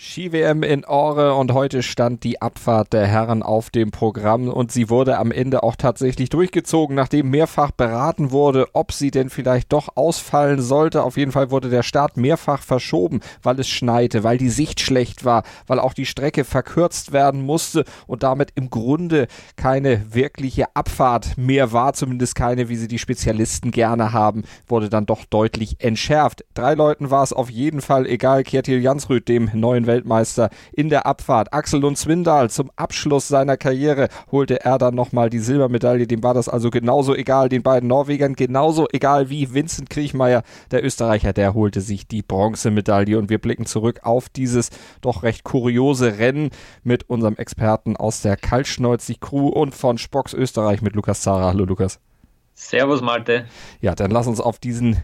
Ski-WM 0.00 0.62
in 0.62 0.84
Ore 0.84 1.34
und 1.34 1.52
heute 1.52 1.82
stand 1.82 2.22
die 2.22 2.40
Abfahrt 2.40 2.92
der 2.92 3.08
Herren 3.08 3.42
auf 3.42 3.68
dem 3.70 3.90
Programm 3.90 4.46
und 4.46 4.70
sie 4.70 4.90
wurde 4.90 5.18
am 5.18 5.32
Ende 5.32 5.64
auch 5.64 5.74
tatsächlich 5.74 6.28
durchgezogen, 6.28 6.94
nachdem 6.94 7.30
mehrfach 7.30 7.72
beraten 7.72 8.30
wurde, 8.30 8.68
ob 8.74 8.92
sie 8.92 9.10
denn 9.10 9.28
vielleicht 9.28 9.72
doch 9.72 9.96
ausfallen 9.96 10.60
sollte. 10.62 11.02
Auf 11.02 11.16
jeden 11.16 11.32
Fall 11.32 11.50
wurde 11.50 11.68
der 11.68 11.82
Start 11.82 12.16
mehrfach 12.16 12.62
verschoben, 12.62 13.22
weil 13.42 13.58
es 13.58 13.68
schneite, 13.68 14.22
weil 14.22 14.38
die 14.38 14.50
Sicht 14.50 14.78
schlecht 14.78 15.24
war, 15.24 15.42
weil 15.66 15.80
auch 15.80 15.94
die 15.94 16.06
Strecke 16.06 16.44
verkürzt 16.44 17.10
werden 17.10 17.42
musste 17.42 17.84
und 18.06 18.22
damit 18.22 18.52
im 18.54 18.70
Grunde 18.70 19.26
keine 19.56 20.14
wirkliche 20.14 20.76
Abfahrt 20.76 21.36
mehr 21.36 21.72
war, 21.72 21.92
zumindest 21.94 22.36
keine, 22.36 22.68
wie 22.68 22.76
sie 22.76 22.86
die 22.86 23.00
Spezialisten 23.00 23.72
gerne 23.72 24.12
haben, 24.12 24.44
wurde 24.68 24.90
dann 24.90 25.06
doch 25.06 25.24
deutlich 25.24 25.74
entschärft. 25.80 26.44
Drei 26.54 26.74
Leuten 26.74 27.10
war 27.10 27.24
es 27.24 27.32
auf 27.32 27.50
jeden 27.50 27.80
Fall 27.80 28.06
egal, 28.06 28.44
Kjetil 28.44 28.80
Jansrud, 28.80 29.26
dem 29.26 29.50
neuen 29.54 29.87
Weltmeister 29.88 30.50
in 30.72 30.88
der 30.88 31.04
Abfahrt. 31.06 31.52
Axel 31.52 31.80
Lund 31.80 31.98
Zwindal 31.98 32.48
zum 32.50 32.70
Abschluss 32.76 33.26
seiner 33.26 33.56
Karriere 33.56 34.06
holte 34.30 34.64
er 34.64 34.78
dann 34.78 34.94
nochmal 34.94 35.30
die 35.30 35.40
Silbermedaille. 35.40 36.06
Dem 36.06 36.22
war 36.22 36.34
das 36.34 36.48
also 36.48 36.70
genauso 36.70 37.16
egal, 37.16 37.48
den 37.48 37.64
beiden 37.64 37.88
Norwegern 37.88 38.34
genauso 38.34 38.86
egal 38.92 39.30
wie 39.30 39.52
Vincent 39.52 39.90
Kriechmeier, 39.90 40.44
der 40.70 40.84
Österreicher, 40.84 41.32
der 41.32 41.54
holte 41.54 41.80
sich 41.80 42.06
die 42.06 42.22
Bronzemedaille 42.22 43.18
und 43.18 43.30
wir 43.30 43.38
blicken 43.38 43.66
zurück 43.66 44.02
auf 44.04 44.28
dieses 44.28 44.70
doch 45.00 45.24
recht 45.24 45.42
kuriose 45.42 46.18
Rennen 46.18 46.50
mit 46.84 47.10
unserem 47.10 47.34
Experten 47.34 47.96
aus 47.96 48.22
der 48.22 48.36
Kaltschneuzig 48.36 49.20
Crew 49.20 49.48
und 49.48 49.74
von 49.74 49.98
Spocks 49.98 50.34
Österreich 50.34 50.82
mit 50.82 50.94
Lukas 50.94 51.22
Zara. 51.22 51.48
Hallo 51.48 51.64
Lukas. 51.64 51.98
Servus 52.54 53.00
Malte. 53.00 53.46
Ja, 53.80 53.94
dann 53.94 54.10
lass 54.10 54.26
uns 54.26 54.40
auf 54.40 54.58
diesen 54.58 55.00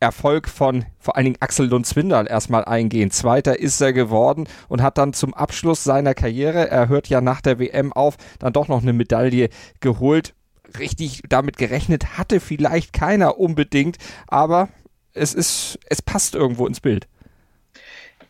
Erfolg 0.00 0.48
von 0.48 0.84
vor 0.98 1.16
allen 1.16 1.24
Dingen 1.24 1.36
Axel 1.40 1.66
Lund 1.66 1.86
Zwindal 1.86 2.26
erstmal 2.26 2.64
eingehen. 2.64 3.10
Zweiter 3.10 3.58
ist 3.58 3.80
er 3.80 3.92
geworden 3.92 4.46
und 4.68 4.82
hat 4.82 4.98
dann 4.98 5.12
zum 5.12 5.34
Abschluss 5.34 5.84
seiner 5.84 6.14
Karriere, 6.14 6.70
er 6.70 6.88
hört 6.88 7.08
ja 7.08 7.20
nach 7.20 7.40
der 7.40 7.58
WM 7.58 7.92
auf, 7.92 8.16
dann 8.38 8.52
doch 8.52 8.68
noch 8.68 8.82
eine 8.82 8.92
Medaille 8.92 9.48
geholt. 9.80 10.34
Richtig 10.78 11.22
damit 11.28 11.56
gerechnet 11.56 12.18
hatte 12.18 12.40
vielleicht 12.40 12.92
keiner 12.92 13.38
unbedingt, 13.38 13.96
aber 14.26 14.68
es 15.12 15.32
ist, 15.32 15.78
es 15.88 16.02
passt 16.02 16.34
irgendwo 16.34 16.66
ins 16.66 16.80
Bild 16.80 17.06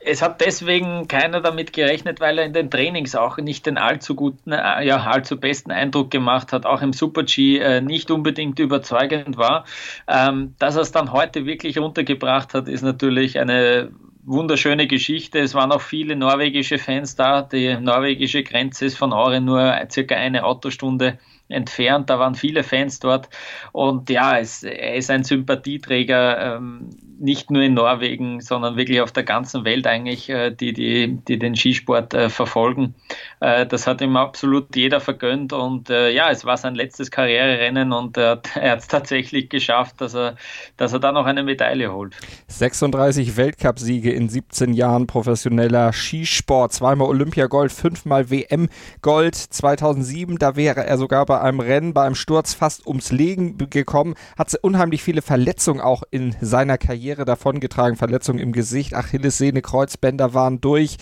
es 0.06 0.22
hat 0.22 0.40
deswegen 0.40 1.08
keiner 1.08 1.40
damit 1.40 1.72
gerechnet, 1.72 2.20
weil 2.20 2.38
er 2.38 2.44
in 2.44 2.52
den 2.52 2.70
Trainings 2.70 3.16
auch 3.16 3.38
nicht 3.38 3.66
den 3.66 3.76
allzu 3.76 4.14
guten, 4.14 4.52
äh, 4.52 4.86
ja, 4.86 5.02
allzu 5.02 5.38
besten 5.38 5.72
Eindruck 5.72 6.12
gemacht 6.12 6.52
hat, 6.52 6.64
auch 6.64 6.80
im 6.80 6.92
Super-G 6.92 7.58
äh, 7.58 7.80
nicht 7.80 8.10
unbedingt 8.10 8.58
überzeugend 8.60 9.36
war. 9.36 9.64
Ähm, 10.06 10.54
dass 10.58 10.76
er 10.76 10.82
es 10.82 10.92
dann 10.92 11.12
heute 11.12 11.44
wirklich 11.44 11.78
runtergebracht 11.78 12.54
hat, 12.54 12.68
ist 12.68 12.82
natürlich 12.82 13.38
eine 13.40 13.90
wunderschöne 14.24 14.86
Geschichte. 14.86 15.40
Es 15.40 15.54
waren 15.54 15.72
auch 15.72 15.80
viele 15.80 16.14
norwegische 16.14 16.78
Fans 16.78 17.16
da. 17.16 17.42
Die 17.42 17.76
norwegische 17.76 18.44
Grenze 18.44 18.86
ist 18.86 18.98
von 18.98 19.12
Aure 19.12 19.40
nur 19.40 19.74
circa 19.90 20.14
eine 20.14 20.44
Autostunde 20.44 21.18
entfernt. 21.48 22.10
Da 22.10 22.18
waren 22.18 22.34
viele 22.34 22.62
Fans 22.62 22.98
dort. 22.98 23.28
Und 23.72 24.10
ja, 24.10 24.38
es, 24.38 24.62
er 24.62 24.94
ist 24.94 25.10
ein 25.10 25.24
Sympathieträger, 25.24 26.56
ähm, 26.56 26.90
nicht 27.18 27.50
nur 27.50 27.62
in 27.62 27.74
Norwegen, 27.74 28.40
sondern 28.40 28.76
wirklich 28.76 29.00
auf 29.00 29.12
der 29.12 29.22
ganzen 29.22 29.64
Welt 29.64 29.86
eigentlich, 29.86 30.28
äh, 30.28 30.50
die, 30.50 30.72
die, 30.72 31.18
die 31.28 31.38
den 31.38 31.56
Skisport 31.56 32.14
äh, 32.14 32.28
verfolgen. 32.28 32.94
Äh, 33.40 33.66
das 33.66 33.86
hat 33.86 34.00
ihm 34.00 34.16
absolut 34.16 34.74
jeder 34.74 35.00
vergönnt. 35.00 35.52
Und 35.52 35.90
äh, 35.90 36.10
ja, 36.10 36.30
es 36.30 36.44
war 36.44 36.56
sein 36.56 36.74
letztes 36.74 37.10
Karriererennen 37.10 37.92
und 37.92 38.16
er 38.16 38.40
hat 38.54 38.80
es 38.80 38.88
tatsächlich 38.88 39.48
geschafft, 39.48 40.00
dass 40.00 40.14
er, 40.14 40.36
dass 40.76 40.92
er 40.92 41.00
da 41.00 41.12
noch 41.12 41.26
eine 41.26 41.42
Medaille 41.42 41.92
holt. 41.92 42.16
36 42.48 43.36
Weltcupsiege 43.36 44.12
in 44.12 44.28
17 44.28 44.72
Jahren 44.72 45.06
professioneller 45.06 45.92
Skisport, 45.92 46.72
zweimal 46.72 47.08
Olympiagold, 47.08 47.72
fünfmal 47.72 48.30
WM-Gold. 48.30 49.34
2007, 49.34 50.38
da 50.38 50.56
wäre 50.56 50.84
er 50.86 50.98
sogar 50.98 51.26
bei 51.26 51.40
einem 51.40 51.60
Rennen, 51.60 51.94
bei 51.94 52.04
einem 52.04 52.14
Sturz 52.14 52.54
fast 52.54 52.86
ums 52.86 53.12
Leben 53.12 53.58
gekommen, 53.70 54.14
hat 54.38 54.54
unheimlich 54.62 55.02
viele 55.02 55.22
Verletzungen 55.22 55.80
auch 55.80 56.02
in 56.10 56.34
seiner 56.40 56.78
Karriere 56.78 57.24
davongetragen. 57.24 57.96
Verletzungen 57.96 58.38
im 58.38 58.52
Gesicht, 58.52 58.94
Achillessehne, 58.94 59.60
Kreuzbänder 59.60 60.34
waren 60.34 60.60
durch 60.60 60.96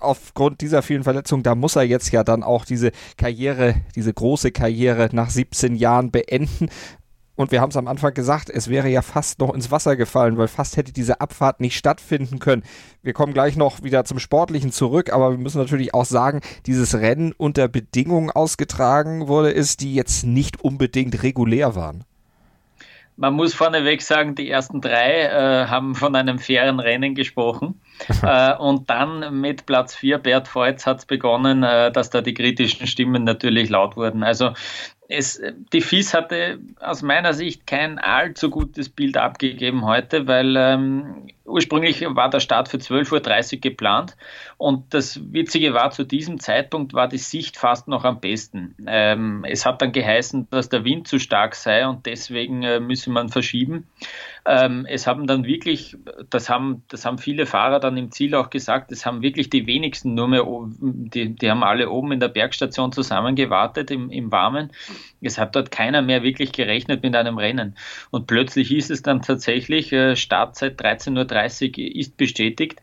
aufgrund 0.00 0.60
dieser 0.60 0.82
vielen 0.82 1.04
Verletzungen, 1.04 1.42
da 1.42 1.54
muss 1.54 1.76
er 1.76 1.82
jetzt 1.82 2.10
ja 2.10 2.24
dann 2.24 2.42
auch 2.42 2.64
diese 2.64 2.92
Karriere, 3.16 3.76
diese 3.94 4.12
große 4.12 4.50
Karriere 4.50 5.08
nach 5.12 5.30
17 5.30 5.74
Jahren 5.74 6.10
beenden. 6.10 6.68
Und 7.40 7.52
wir 7.52 7.62
haben 7.62 7.70
es 7.70 7.76
am 7.78 7.88
Anfang 7.88 8.12
gesagt, 8.12 8.50
es 8.50 8.68
wäre 8.68 8.88
ja 8.88 9.00
fast 9.00 9.38
noch 9.38 9.54
ins 9.54 9.70
Wasser 9.70 9.96
gefallen, 9.96 10.36
weil 10.36 10.46
fast 10.46 10.76
hätte 10.76 10.92
diese 10.92 11.22
Abfahrt 11.22 11.60
nicht 11.60 11.74
stattfinden 11.74 12.38
können. 12.38 12.62
Wir 13.02 13.14
kommen 13.14 13.32
gleich 13.32 13.56
noch 13.56 13.82
wieder 13.82 14.04
zum 14.04 14.18
Sportlichen 14.18 14.72
zurück, 14.72 15.10
aber 15.10 15.30
wir 15.30 15.38
müssen 15.38 15.56
natürlich 15.56 15.94
auch 15.94 16.04
sagen, 16.04 16.42
dieses 16.66 16.94
Rennen 16.96 17.32
unter 17.32 17.66
Bedingungen 17.68 18.30
ausgetragen 18.30 19.26
wurde, 19.26 19.52
ist, 19.52 19.80
die 19.80 19.94
jetzt 19.94 20.24
nicht 20.24 20.62
unbedingt 20.62 21.22
regulär 21.22 21.74
waren. 21.74 22.04
Man 23.16 23.34
muss 23.34 23.54
vorneweg 23.54 24.02
sagen, 24.02 24.34
die 24.34 24.50
ersten 24.50 24.82
drei 24.82 25.22
äh, 25.22 25.66
haben 25.66 25.94
von 25.94 26.14
einem 26.16 26.38
fairen 26.38 26.78
Rennen 26.78 27.14
gesprochen. 27.14 27.80
äh, 28.22 28.56
und 28.56 28.88
dann 28.90 29.40
mit 29.40 29.66
Platz 29.66 29.94
4, 29.94 30.18
Bert 30.18 30.48
Feutz, 30.48 30.86
hat 30.86 30.98
es 30.98 31.06
begonnen, 31.06 31.62
äh, 31.62 31.92
dass 31.92 32.10
da 32.10 32.20
die 32.20 32.34
kritischen 32.34 32.86
Stimmen 32.86 33.24
natürlich 33.24 33.68
laut 33.68 33.96
wurden. 33.96 34.22
Also 34.22 34.52
es, 35.10 35.42
die 35.72 35.80
FIS 35.80 36.14
hatte 36.14 36.60
aus 36.78 37.02
meiner 37.02 37.34
Sicht 37.34 37.66
kein 37.66 37.98
allzu 37.98 38.48
gutes 38.48 38.88
Bild 38.88 39.16
abgegeben 39.16 39.84
heute, 39.84 40.28
weil 40.28 40.54
ähm, 40.56 41.26
ursprünglich 41.44 42.02
war 42.02 42.30
der 42.30 42.38
Start 42.38 42.68
für 42.68 42.76
12.30 42.76 43.54
Uhr 43.54 43.60
geplant 43.60 44.16
und 44.56 44.94
das 44.94 45.20
Witzige 45.32 45.74
war, 45.74 45.90
zu 45.90 46.04
diesem 46.04 46.38
Zeitpunkt 46.38 46.94
war 46.94 47.08
die 47.08 47.18
Sicht 47.18 47.56
fast 47.56 47.88
noch 47.88 48.04
am 48.04 48.20
besten. 48.20 48.76
Ähm, 48.86 49.44
es 49.48 49.66
hat 49.66 49.82
dann 49.82 49.90
geheißen, 49.90 50.46
dass 50.50 50.68
der 50.68 50.84
Wind 50.84 51.08
zu 51.08 51.18
stark 51.18 51.56
sei 51.56 51.86
und 51.88 52.06
deswegen 52.06 52.62
äh, 52.62 52.78
müsse 52.78 53.10
man 53.10 53.30
verschieben. 53.30 53.88
Ähm, 54.46 54.86
es 54.88 55.06
haben 55.06 55.26
dann 55.26 55.44
wirklich, 55.44 55.96
das 56.30 56.48
haben, 56.48 56.82
das 56.88 57.04
haben 57.04 57.18
viele 57.18 57.46
Fahrer 57.46 57.80
dann 57.80 57.96
im 57.96 58.10
Ziel 58.10 58.34
auch 58.34 58.50
gesagt, 58.50 58.92
es 58.92 59.04
haben 59.04 59.22
wirklich 59.22 59.50
die 59.50 59.66
wenigsten 59.66 60.14
nur 60.14 60.28
mehr, 60.28 60.44
die, 60.80 61.34
die 61.34 61.50
haben 61.50 61.62
alle 61.62 61.90
oben 61.90 62.12
in 62.12 62.20
der 62.20 62.28
Bergstation 62.28 62.92
zusammengewartet 62.92 63.90
im, 63.90 64.10
im 64.10 64.32
Warmen. 64.32 64.72
Es 65.20 65.38
hat 65.38 65.54
dort 65.54 65.70
keiner 65.70 66.02
mehr 66.02 66.22
wirklich 66.22 66.52
gerechnet 66.52 67.02
mit 67.02 67.14
einem 67.14 67.38
Rennen. 67.38 67.76
Und 68.10 68.26
plötzlich 68.26 68.68
hieß 68.68 68.90
es 68.90 69.02
dann 69.02 69.22
tatsächlich, 69.22 69.92
äh, 69.92 70.16
Startzeit 70.16 70.80
13.30 70.80 71.78
Uhr 71.78 71.96
ist 71.96 72.16
bestätigt. 72.16 72.80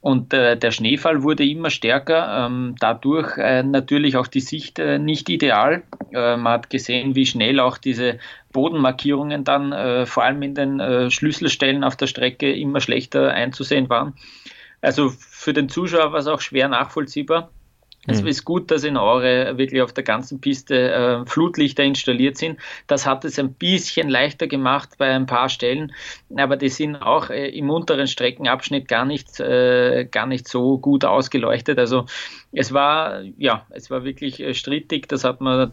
Und 0.00 0.32
äh, 0.32 0.56
der 0.56 0.70
Schneefall 0.70 1.24
wurde 1.24 1.44
immer 1.44 1.70
stärker, 1.70 2.46
ähm, 2.46 2.76
dadurch 2.78 3.36
äh, 3.36 3.64
natürlich 3.64 4.16
auch 4.16 4.28
die 4.28 4.40
Sicht 4.40 4.78
äh, 4.78 4.98
nicht 4.98 5.28
ideal. 5.28 5.82
Äh, 6.12 6.36
man 6.36 6.52
hat 6.52 6.70
gesehen, 6.70 7.16
wie 7.16 7.26
schnell 7.26 7.58
auch 7.58 7.78
diese 7.78 8.18
Bodenmarkierungen 8.52 9.42
dann 9.42 9.72
äh, 9.72 10.06
vor 10.06 10.22
allem 10.22 10.42
in 10.42 10.54
den 10.54 10.78
äh, 10.78 11.10
Schlüsselstellen 11.10 11.82
auf 11.82 11.96
der 11.96 12.06
Strecke 12.06 12.52
immer 12.52 12.80
schlechter 12.80 13.32
einzusehen 13.32 13.88
waren. 13.88 14.14
Also 14.80 15.10
für 15.10 15.52
den 15.52 15.68
Zuschauer 15.68 16.12
war 16.12 16.20
es 16.20 16.28
auch 16.28 16.40
schwer 16.40 16.68
nachvollziehbar. 16.68 17.50
Es 18.06 18.22
mhm. 18.22 18.28
ist 18.28 18.44
gut, 18.44 18.70
dass 18.70 18.84
in 18.84 18.96
Aure 18.96 19.58
wirklich 19.58 19.82
auf 19.82 19.92
der 19.92 20.04
ganzen 20.04 20.40
Piste 20.40 20.92
äh, 20.92 21.26
Flutlichter 21.26 21.82
installiert 21.84 22.38
sind. 22.38 22.58
Das 22.86 23.06
hat 23.06 23.24
es 23.24 23.38
ein 23.38 23.52
bisschen 23.52 24.08
leichter 24.08 24.46
gemacht 24.46 24.90
bei 24.98 25.14
ein 25.14 25.26
paar 25.26 25.48
Stellen, 25.48 25.92
aber 26.36 26.56
die 26.56 26.68
sind 26.68 26.96
auch 26.96 27.28
äh, 27.28 27.48
im 27.48 27.68
unteren 27.70 28.06
Streckenabschnitt 28.06 28.88
gar 28.88 29.04
nicht, 29.04 29.40
äh, 29.40 30.06
gar 30.10 30.26
nicht 30.26 30.48
so 30.48 30.78
gut 30.78 31.04
ausgeleuchtet. 31.04 31.78
Also 31.78 32.06
es 32.52 32.72
war, 32.72 33.22
ja, 33.36 33.66
es 33.70 33.90
war 33.90 34.04
wirklich 34.04 34.40
äh, 34.40 34.54
strittig. 34.54 35.08
Das 35.08 35.24
hat 35.24 35.40
man 35.40 35.72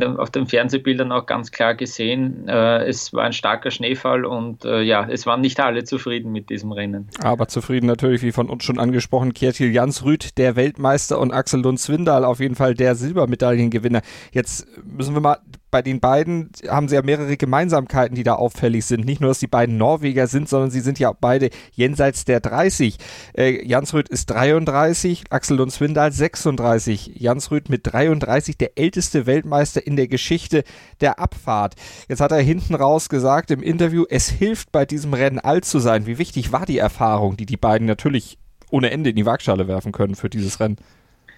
der, 0.00 0.18
auf 0.18 0.30
den 0.30 0.46
Fernsehbildern 0.46 1.12
auch 1.12 1.26
ganz 1.26 1.52
klar 1.52 1.74
gesehen. 1.74 2.48
Äh, 2.48 2.84
es 2.86 3.12
war 3.12 3.24
ein 3.24 3.32
starker 3.32 3.70
Schneefall 3.70 4.24
und 4.24 4.64
äh, 4.64 4.82
ja, 4.82 5.06
es 5.08 5.26
waren 5.26 5.40
nicht 5.40 5.60
alle 5.60 5.84
zufrieden 5.84 6.32
mit 6.32 6.50
diesem 6.50 6.72
Rennen. 6.72 7.08
Aber 7.22 7.48
zufrieden 7.48 7.86
natürlich, 7.86 8.22
wie 8.22 8.32
von 8.32 8.50
uns 8.50 8.64
schon 8.64 8.78
angesprochen, 8.78 9.32
Kjetil 9.32 9.72
Jansrud, 9.72 10.36
der 10.38 10.56
Weltmeister 10.56 11.18
und 11.18 11.32
Axel 11.32 11.52
Axel 11.52 11.60
Lund-Zwindal 11.60 12.24
auf 12.24 12.40
jeden 12.40 12.54
Fall 12.54 12.74
der 12.74 12.94
Silbermedaillengewinner. 12.94 14.00
Jetzt 14.32 14.66
müssen 14.84 15.14
wir 15.14 15.20
mal 15.20 15.38
bei 15.72 15.82
den 15.82 16.00
beiden 16.00 16.50
haben 16.68 16.86
sie 16.86 16.94
ja 16.94 17.02
mehrere 17.02 17.36
Gemeinsamkeiten, 17.36 18.14
die 18.14 18.22
da 18.22 18.34
auffällig 18.34 18.84
sind. 18.84 19.06
Nicht 19.06 19.22
nur, 19.22 19.30
dass 19.30 19.40
die 19.40 19.46
beiden 19.46 19.78
Norweger 19.78 20.26
sind, 20.26 20.48
sondern 20.48 20.70
sie 20.70 20.80
sind 20.80 20.98
ja 20.98 21.12
beide 21.18 21.48
jenseits 21.72 22.26
der 22.26 22.40
30. 22.40 22.98
Äh, 23.36 23.66
Jansrud 23.66 24.08
ist 24.10 24.26
33, 24.26 25.24
Axel 25.30 25.56
Lund 25.56 25.72
Swindal 25.72 26.12
36. 26.12 27.12
Jansrud 27.16 27.70
mit 27.70 27.80
33 27.90 28.58
der 28.58 28.78
älteste 28.78 29.24
Weltmeister 29.24 29.84
in 29.84 29.96
der 29.96 30.08
Geschichte 30.08 30.62
der 31.00 31.18
Abfahrt. 31.18 31.74
Jetzt 32.06 32.20
hat 32.20 32.32
er 32.32 32.42
hinten 32.42 32.74
raus 32.74 33.08
gesagt 33.08 33.50
im 33.50 33.62
Interview, 33.62 34.04
es 34.10 34.28
hilft 34.28 34.72
bei 34.72 34.84
diesem 34.84 35.14
Rennen 35.14 35.38
alt 35.38 35.64
zu 35.64 35.78
sein. 35.78 36.06
Wie 36.06 36.18
wichtig 36.18 36.52
war 36.52 36.66
die 36.66 36.78
Erfahrung, 36.78 37.38
die 37.38 37.46
die 37.46 37.56
beiden 37.56 37.86
natürlich 37.86 38.38
ohne 38.70 38.90
Ende 38.90 39.10
in 39.10 39.16
die 39.16 39.26
Waagschale 39.26 39.68
werfen 39.68 39.92
können 39.92 40.16
für 40.16 40.28
dieses 40.28 40.60
Rennen? 40.60 40.76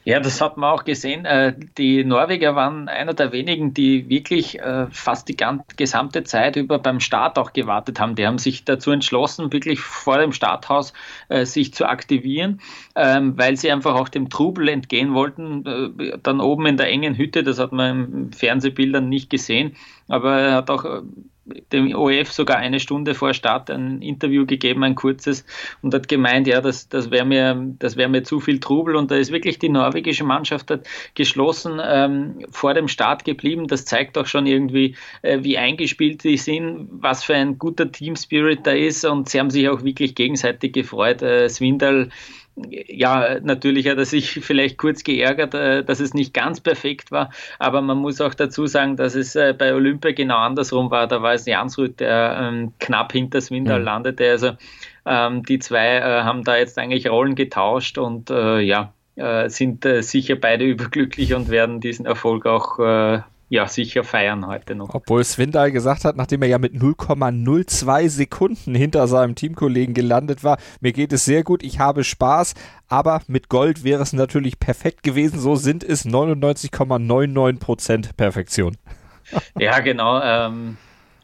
Ja, 0.07 0.21
das 0.21 0.43
hat 0.43 0.59
man 0.59 0.71
auch 0.71 0.85
gesehen. 0.85 1.25
Äh, 1.25 1.55
die 1.79 2.05
Norweger 2.05 2.55
waren 2.55 2.89
einer 2.89 3.15
der 3.15 3.33
wenigen, 3.33 3.73
die 3.73 4.11
wirklich 4.11 4.61
äh, 4.61 4.87
fast 4.91 5.29
die 5.31 5.37
gesamte 5.77 6.25
Zeit 6.25 6.57
über 6.57 6.79
beim 6.79 7.01
Start 7.01 7.39
auch 7.39 7.55
gewartet 7.55 7.99
haben. 8.01 8.15
Die 8.15 8.27
haben 8.27 8.37
sich 8.37 8.67
dazu 8.67 8.91
entschlossen, 8.91 9.51
wirklich 9.51 9.81
vor 9.81 10.19
dem 10.19 10.33
Starthaus 10.33 10.93
äh, 11.31 11.47
sich 11.47 11.73
zu 11.73 11.87
aktivieren, 11.87 12.61
ähm, 12.95 13.39
weil 13.39 13.57
sie 13.57 13.73
einfach 13.73 13.95
auch 13.95 14.11
dem 14.11 14.29
Trubel 14.29 14.69
entgehen 14.69 15.15
wollten. 15.15 15.65
Dann 16.23 16.41
oben 16.41 16.67
in 16.67 16.77
der 16.77 16.89
engen 16.89 17.17
Hütte, 17.17 17.43
das 17.43 17.59
hat 17.59 17.73
man 17.73 18.13
im 18.13 18.33
Fernsehbildern 18.33 19.09
nicht 19.09 19.31
gesehen, 19.31 19.75
aber 20.09 20.39
er 20.39 20.55
hat 20.57 20.69
auch 20.69 20.85
dem 21.73 21.95
OF 21.95 22.33
sogar 22.33 22.57
eine 22.57 22.81
Stunde 22.81 23.15
vor 23.15 23.35
Start 23.35 23.71
ein 23.71 24.01
Interview 24.01 24.47
gegeben, 24.47 24.83
ein 24.85 24.95
kurzes, 24.95 25.45
und 25.83 25.93
hat 25.95 26.09
gemeint, 26.09 26.47
ja, 26.47 26.61
das, 26.61 26.89
das 26.89 27.11
wäre 27.11 27.25
mir, 27.25 27.75
das 27.79 27.97
wäre 27.97 28.09
mir 28.09 28.23
zu 28.23 28.41
viel 28.41 28.61
Trubel. 28.61 28.97
Und 28.97 29.11
da 29.11 29.17
ist 29.17 29.31
wirklich 29.31 29.59
die 29.59 29.69
norwegische 29.69 30.25
Mannschaft 30.25 30.71
hat 30.71 30.87
geschlossen 31.15 31.81
ähm, 31.83 32.47
vor 32.51 32.75
dem 32.75 32.89
Start 32.89 33.25
geblieben. 33.25 33.67
Das 33.67 33.85
zeigt 33.85 34.17
auch 34.17 34.27
schon 34.27 34.47
irgendwie, 34.47 34.97
äh, 35.23 35.41
wie 35.43 35.59
eingespielt 35.59 36.23
sie 36.23 36.37
sind, 36.37 36.89
was 36.91 37.25
für 37.25 37.35
ein 37.35 37.59
guter 37.59 37.91
Team 37.91 38.17
Spirit 38.17 38.67
da 38.67 38.73
ist. 38.73 39.05
Und 39.05 39.29
sie 39.29 39.39
haben 39.39 39.51
sich 39.51 39.69
auch 39.69 39.85
wirklich 39.85 40.15
gegenseitig 40.15 40.73
gefreut. 40.73 41.23
Äh, 41.23 41.49
Swindal 41.49 42.09
ja, 42.57 43.41
natürlich 43.41 43.89
hat 43.89 43.99
er 43.99 44.05
sich 44.05 44.31
vielleicht 44.45 44.79
kurz 44.79 45.03
geärgert, 45.05 45.55
äh, 45.55 45.85
dass 45.85 46.01
es 46.01 46.15
nicht 46.15 46.35
ganz 46.35 46.61
perfekt 46.61 47.11
war, 47.11 47.31
aber 47.59 47.81
man 47.83 47.99
muss 47.99 48.21
auch 48.21 48.35
dazu 48.35 48.67
sagen, 48.67 48.97
dass 48.97 49.15
es 49.15 49.35
äh, 49.35 49.55
bei 49.57 49.75
Olympia 49.75 50.13
genau 50.13 50.39
andersrum 50.39 50.91
war. 50.91 51.07
Da 51.07 51.23
war 51.23 51.35
es 51.35 51.47
Jansrud, 51.47 52.01
der 52.01 52.39
ähm, 52.41 52.73
knapp 52.79 53.13
hinter 53.13 53.41
Swindal 53.41 53.81
mhm. 53.81 53.85
landete. 53.85 54.31
Also 54.31 54.53
ähm, 55.07 55.43
die 55.43 55.59
zwei 55.59 55.97
äh, 55.99 56.23
haben 56.23 56.45
da 56.45 56.57
jetzt 56.57 56.79
eigentlich 56.79 57.09
Rollen 57.09 57.35
getauscht 57.35 57.99
und 57.99 58.31
ja, 58.31 58.93
sind 59.47 59.87
sicher 60.01 60.35
beide 60.37 60.65
überglücklich 60.65 61.35
und 61.35 61.49
werden 61.49 61.81
diesen 61.81 62.07
Erfolg 62.07 62.47
auch 62.47 62.79
ja, 63.49 63.67
sicher 63.69 64.05
feiern 64.05 64.47
heute 64.47 64.75
noch. 64.75 64.95
Obwohl 64.95 65.23
Swindal 65.25 65.71
gesagt 65.71 66.05
hat, 66.05 66.17
nachdem 66.17 66.43
er 66.43 66.49
ja 66.49 66.59
mit 66.59 66.75
0,02 66.75 68.09
Sekunden 68.09 68.75
hinter 68.75 69.07
seinem 69.07 69.35
Teamkollegen 69.35 69.95
gelandet 69.95 70.45
war, 70.45 70.59
mir 70.81 70.93
geht 70.93 71.13
es 71.13 71.25
sehr 71.25 71.43
gut, 71.43 71.63
ich 71.63 71.79
habe 71.79 72.05
Spaß, 72.05 72.55
aber 72.89 73.21
mit 73.27 73.49
Gold 73.49 73.85
wäre 73.85 74.03
es 74.03 74.13
natürlich 74.13 74.59
perfekt 74.59 75.03
gewesen. 75.03 75.39
So 75.39 75.57
sind 75.57 75.85
es 75.85 76.07
99,99 76.07 77.59
Prozent 77.59 78.17
Perfektion. 78.17 78.77
Ja, 79.59 79.81
genau. 79.81 80.21
Ähm, 80.23 80.77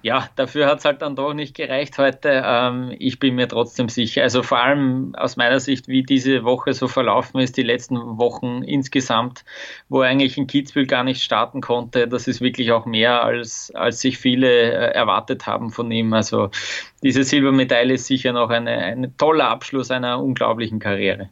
ja, 0.02 0.28
dafür 0.36 0.66
hat 0.66 0.78
es 0.78 0.84
halt 0.84 1.02
dann 1.02 1.16
doch 1.16 1.34
nicht 1.34 1.54
gereicht 1.54 1.98
heute. 1.98 2.42
Ähm, 2.44 2.94
ich 2.98 3.18
bin 3.18 3.34
mir 3.34 3.48
trotzdem 3.48 3.88
sicher. 3.88 4.22
Also 4.22 4.42
vor 4.42 4.58
allem 4.58 5.14
aus 5.14 5.36
meiner 5.36 5.60
Sicht, 5.60 5.88
wie 5.88 6.02
diese 6.02 6.44
Woche 6.44 6.72
so 6.72 6.88
verlaufen 6.88 7.40
ist, 7.40 7.56
die 7.56 7.62
letzten 7.62 7.96
Wochen 8.18 8.62
insgesamt, 8.62 9.44
wo 9.88 10.00
eigentlich 10.00 10.38
ein 10.38 10.46
Kitzbühel 10.46 10.86
gar 10.86 11.04
nicht 11.04 11.22
starten 11.22 11.60
konnte, 11.60 12.08
das 12.08 12.28
ist 12.28 12.40
wirklich 12.40 12.72
auch 12.72 12.86
mehr, 12.86 13.22
als, 13.22 13.72
als 13.74 14.00
sich 14.00 14.18
viele 14.18 14.48
äh, 14.48 14.94
erwartet 14.94 15.46
haben 15.46 15.70
von 15.70 15.90
ihm. 15.90 16.12
Also 16.12 16.50
diese 17.02 17.24
Silbermedaille 17.24 17.94
ist 17.94 18.06
sicher 18.06 18.32
noch 18.32 18.50
eine, 18.50 18.70
ein 18.70 19.14
toller 19.18 19.48
Abschluss 19.48 19.90
einer 19.90 20.22
unglaublichen 20.22 20.78
Karriere. 20.78 21.28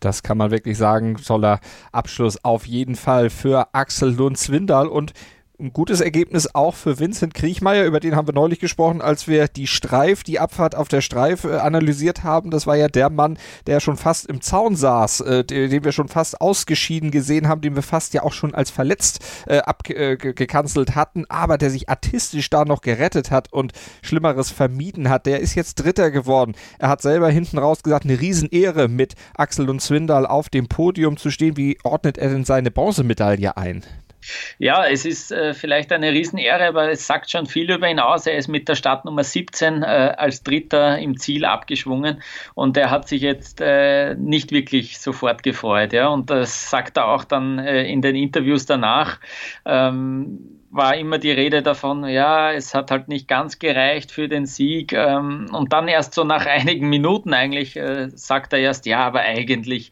Das 0.00 0.22
kann 0.22 0.38
man 0.38 0.50
wirklich 0.50 0.76
sagen. 0.76 1.16
Toller 1.16 1.58
Abschluss 1.90 2.44
auf 2.44 2.66
jeden 2.66 2.94
Fall 2.94 3.30
für 3.30 3.74
Axel 3.74 4.14
Lund-Zwindal. 4.14 4.88
Und 4.88 5.12
ein 5.58 5.72
gutes 5.72 6.00
Ergebnis 6.00 6.54
auch 6.54 6.74
für 6.74 6.98
Vincent 6.98 7.32
Kriechmeier, 7.34 7.86
über 7.86 8.00
den 8.00 8.14
haben 8.14 8.28
wir 8.28 8.34
neulich 8.34 8.58
gesprochen, 8.58 9.00
als 9.00 9.26
wir 9.26 9.48
die 9.48 9.66
Streif, 9.66 10.22
die 10.22 10.38
Abfahrt 10.38 10.74
auf 10.74 10.88
der 10.88 11.00
Streif 11.00 11.44
äh, 11.44 11.56
analysiert 11.56 12.24
haben. 12.24 12.50
Das 12.50 12.66
war 12.66 12.76
ja 12.76 12.88
der 12.88 13.10
Mann, 13.10 13.38
der 13.66 13.80
schon 13.80 13.96
fast 13.96 14.26
im 14.26 14.40
Zaun 14.42 14.76
saß, 14.76 15.20
äh, 15.20 15.44
den 15.44 15.84
wir 15.84 15.92
schon 15.92 16.08
fast 16.08 16.40
ausgeschieden 16.40 17.10
gesehen 17.10 17.48
haben, 17.48 17.62
den 17.62 17.74
wir 17.74 17.82
fast 17.82 18.12
ja 18.12 18.22
auch 18.22 18.32
schon 18.32 18.54
als 18.54 18.70
verletzt 18.70 19.24
äh, 19.46 19.58
abgekanzelt 19.58 20.94
hatten, 20.94 21.24
aber 21.28 21.56
der 21.58 21.70
sich 21.70 21.88
artistisch 21.88 22.50
da 22.50 22.64
noch 22.64 22.82
gerettet 22.82 23.30
hat 23.30 23.52
und 23.52 23.72
Schlimmeres 24.02 24.50
vermieden 24.50 25.08
hat. 25.08 25.26
Der 25.26 25.40
ist 25.40 25.54
jetzt 25.54 25.76
Dritter 25.76 26.10
geworden. 26.10 26.54
Er 26.78 26.88
hat 26.88 27.00
selber 27.00 27.30
hinten 27.30 27.58
raus 27.58 27.82
gesagt, 27.82 28.04
eine 28.04 28.20
Riesenehre 28.20 28.88
mit 28.88 29.14
Axel 29.34 29.70
und 29.70 29.80
Swindal 29.80 30.26
auf 30.26 30.50
dem 30.50 30.68
Podium 30.68 31.16
zu 31.16 31.30
stehen. 31.30 31.56
Wie 31.56 31.78
ordnet 31.82 32.18
er 32.18 32.28
denn 32.28 32.44
seine 32.44 32.70
Bronzemedaille 32.70 33.56
ein? 33.56 33.82
Ja, 34.58 34.86
es 34.86 35.04
ist 35.04 35.32
äh, 35.32 35.54
vielleicht 35.54 35.92
eine 35.92 36.12
Riesenehre, 36.12 36.66
aber 36.66 36.90
es 36.90 37.06
sagt 37.06 37.30
schon 37.30 37.46
viel 37.46 37.70
über 37.70 37.88
ihn 37.88 38.00
aus. 38.00 38.26
Er 38.26 38.36
ist 38.36 38.48
mit 38.48 38.68
der 38.68 38.74
Startnummer 38.74 39.24
17 39.24 39.82
äh, 39.82 39.86
als 40.16 40.42
Dritter 40.42 40.98
im 40.98 41.18
Ziel 41.18 41.44
abgeschwungen 41.44 42.22
und 42.54 42.76
er 42.76 42.90
hat 42.90 43.08
sich 43.08 43.22
jetzt 43.22 43.60
äh, 43.60 44.14
nicht 44.14 44.52
wirklich 44.52 44.98
sofort 44.98 45.42
gefreut. 45.42 45.92
Ja? 45.92 46.08
Und 46.08 46.30
das 46.30 46.70
sagt 46.70 46.96
er 46.96 47.08
auch 47.08 47.24
dann 47.24 47.58
äh, 47.58 47.84
in 47.84 48.02
den 48.02 48.16
Interviews 48.16 48.66
danach. 48.66 49.20
Ähm, 49.64 50.56
war 50.70 50.96
immer 50.96 51.18
die 51.18 51.30
Rede 51.30 51.62
davon, 51.62 52.06
ja, 52.06 52.52
es 52.52 52.74
hat 52.74 52.90
halt 52.90 53.08
nicht 53.08 53.28
ganz 53.28 53.58
gereicht 53.58 54.12
für 54.12 54.28
den 54.28 54.46
Sieg. 54.46 54.92
Ähm, 54.92 55.48
und 55.52 55.72
dann 55.72 55.88
erst 55.88 56.14
so 56.14 56.24
nach 56.24 56.46
einigen 56.46 56.88
Minuten 56.88 57.32
eigentlich 57.32 57.76
äh, 57.76 58.10
sagt 58.14 58.52
er 58.52 58.60
erst, 58.60 58.86
ja, 58.86 59.00
aber 59.00 59.20
eigentlich 59.20 59.90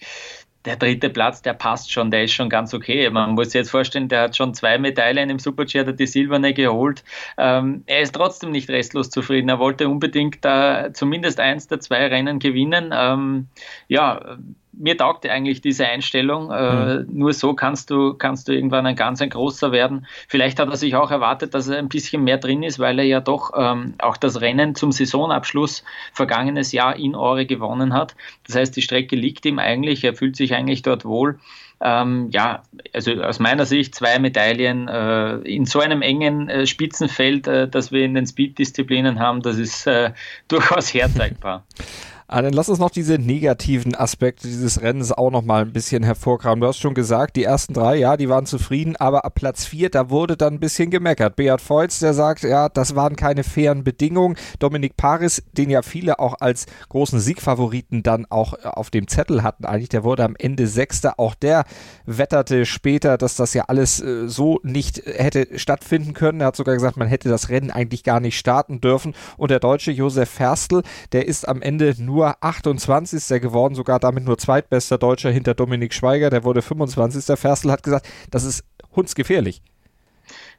der 0.64 0.76
dritte 0.76 1.10
Platz, 1.10 1.42
der 1.42 1.52
passt 1.52 1.92
schon, 1.92 2.10
der 2.10 2.24
ist 2.24 2.32
schon 2.32 2.48
ganz 2.48 2.72
okay. 2.72 3.10
Man 3.10 3.32
muss 3.32 3.48
sich 3.50 3.54
jetzt 3.54 3.70
vorstellen, 3.70 4.08
der 4.08 4.22
hat 4.22 4.36
schon 4.36 4.54
zwei 4.54 4.78
Medaillen 4.78 5.30
im 5.30 5.38
Super-G, 5.38 5.80
hat 5.80 6.00
die 6.00 6.06
silberne 6.06 6.54
geholt. 6.54 7.04
Ähm, 7.36 7.82
er 7.86 8.00
ist 8.00 8.14
trotzdem 8.14 8.50
nicht 8.50 8.70
restlos 8.70 9.10
zufrieden. 9.10 9.48
Er 9.48 9.58
wollte 9.58 9.88
unbedingt 9.88 10.44
da 10.44 10.92
zumindest 10.92 11.40
eins 11.40 11.68
der 11.68 11.80
zwei 11.80 12.06
Rennen 12.06 12.38
gewinnen. 12.38 12.92
Ähm, 12.94 13.48
ja, 13.88 14.38
mir 14.78 14.96
taugte 14.96 15.30
eigentlich 15.30 15.60
diese 15.60 15.86
Einstellung. 15.86 16.50
Äh, 16.50 16.98
mhm. 16.98 17.06
Nur 17.10 17.32
so 17.32 17.54
kannst 17.54 17.90
du, 17.90 18.14
kannst 18.14 18.48
du 18.48 18.52
irgendwann 18.52 18.86
ein 18.86 18.96
ganz 18.96 19.20
ein 19.22 19.30
großer 19.30 19.72
werden. 19.72 20.06
Vielleicht 20.28 20.58
hat 20.58 20.68
er 20.68 20.76
sich 20.76 20.96
auch 20.96 21.10
erwartet, 21.10 21.54
dass 21.54 21.68
er 21.68 21.78
ein 21.78 21.88
bisschen 21.88 22.24
mehr 22.24 22.38
drin 22.38 22.62
ist, 22.62 22.78
weil 22.78 22.98
er 22.98 23.04
ja 23.04 23.20
doch 23.20 23.52
ähm, 23.56 23.94
auch 23.98 24.16
das 24.16 24.40
Rennen 24.40 24.74
zum 24.74 24.92
Saisonabschluss 24.92 25.84
vergangenes 26.12 26.72
Jahr 26.72 26.96
in 26.96 27.14
Ore 27.14 27.46
gewonnen 27.46 27.94
hat. 27.94 28.14
Das 28.46 28.56
heißt, 28.56 28.76
die 28.76 28.82
Strecke 28.82 29.16
liegt 29.16 29.46
ihm 29.46 29.58
eigentlich, 29.58 30.04
er 30.04 30.14
fühlt 30.14 30.36
sich 30.36 30.54
eigentlich 30.54 30.82
dort 30.82 31.04
wohl. 31.04 31.38
Ähm, 31.80 32.30
ja, 32.30 32.62
also 32.92 33.12
aus 33.22 33.40
meiner 33.40 33.66
Sicht 33.66 33.94
zwei 33.94 34.18
Medaillen 34.18 34.88
äh, 34.88 35.34
in 35.38 35.66
so 35.66 35.80
einem 35.80 36.02
engen 36.02 36.48
äh, 36.48 36.66
Spitzenfeld, 36.66 37.46
äh, 37.46 37.68
das 37.68 37.92
wir 37.92 38.04
in 38.04 38.14
den 38.14 38.26
Speed-Disziplinen 38.26 39.18
haben, 39.18 39.42
das 39.42 39.58
ist 39.58 39.86
äh, 39.86 40.12
durchaus 40.48 40.94
herzeigbar. 40.94 41.64
Ah, 42.26 42.40
dann 42.40 42.54
lass 42.54 42.70
uns 42.70 42.78
noch 42.78 42.88
diese 42.88 43.18
negativen 43.18 43.94
Aspekte 43.94 44.48
dieses 44.48 44.80
Rennens 44.80 45.12
auch 45.12 45.30
noch 45.30 45.42
mal 45.42 45.60
ein 45.60 45.74
bisschen 45.74 46.02
hervorkramen. 46.02 46.62
Du 46.62 46.66
hast 46.66 46.78
schon 46.78 46.94
gesagt, 46.94 47.36
die 47.36 47.44
ersten 47.44 47.74
drei, 47.74 47.96
ja, 47.96 48.16
die 48.16 48.30
waren 48.30 48.46
zufrieden, 48.46 48.96
aber 48.96 49.26
ab 49.26 49.34
Platz 49.34 49.66
vier, 49.66 49.90
da 49.90 50.08
wurde 50.08 50.34
dann 50.34 50.54
ein 50.54 50.60
bisschen 50.60 50.90
gemeckert. 50.90 51.36
Beat 51.36 51.60
Feutz, 51.60 51.98
der 51.98 52.14
sagt, 52.14 52.42
ja, 52.42 52.70
das 52.70 52.96
waren 52.96 53.16
keine 53.16 53.44
fairen 53.44 53.84
Bedingungen. 53.84 54.36
Dominik 54.58 54.96
Paris, 54.96 55.42
den 55.52 55.68
ja 55.68 55.82
viele 55.82 56.18
auch 56.18 56.36
als 56.40 56.64
großen 56.88 57.20
Siegfavoriten 57.20 58.02
dann 58.02 58.24
auch 58.30 58.54
äh, 58.54 58.68
auf 58.68 58.88
dem 58.88 59.06
Zettel 59.06 59.42
hatten 59.42 59.66
eigentlich, 59.66 59.90
der 59.90 60.02
wurde 60.02 60.24
am 60.24 60.34
Ende 60.38 60.66
Sechster. 60.66 61.18
Auch 61.18 61.34
der 61.34 61.64
wetterte 62.06 62.64
später, 62.64 63.18
dass 63.18 63.36
das 63.36 63.52
ja 63.52 63.64
alles 63.68 64.00
äh, 64.00 64.28
so 64.28 64.60
nicht 64.62 65.02
hätte 65.04 65.58
stattfinden 65.58 66.14
können. 66.14 66.40
Er 66.40 66.46
hat 66.46 66.56
sogar 66.56 66.74
gesagt, 66.74 66.96
man 66.96 67.08
hätte 67.08 67.28
das 67.28 67.50
Rennen 67.50 67.70
eigentlich 67.70 68.02
gar 68.02 68.20
nicht 68.20 68.38
starten 68.38 68.80
dürfen. 68.80 69.14
Und 69.36 69.50
der 69.50 69.60
Deutsche 69.60 69.90
Josef 69.90 70.30
Ferstl, 70.30 70.82
der 71.12 71.28
ist 71.28 71.46
am 71.46 71.60
Ende 71.60 71.94
nur 71.98 72.13
nur 72.14 72.42
28. 72.42 73.40
geworden, 73.40 73.74
sogar 73.74 73.98
damit 73.98 74.24
nur 74.24 74.38
zweitbester 74.38 74.98
Deutscher 74.98 75.30
hinter 75.30 75.54
Dominik 75.54 75.92
Schweiger, 75.92 76.30
der 76.30 76.44
wurde 76.44 76.62
25. 76.62 77.38
Ferstl 77.38 77.70
hat 77.70 77.82
gesagt, 77.82 78.08
das 78.30 78.44
ist 78.44 78.64
hundsgefährlich. 78.94 79.60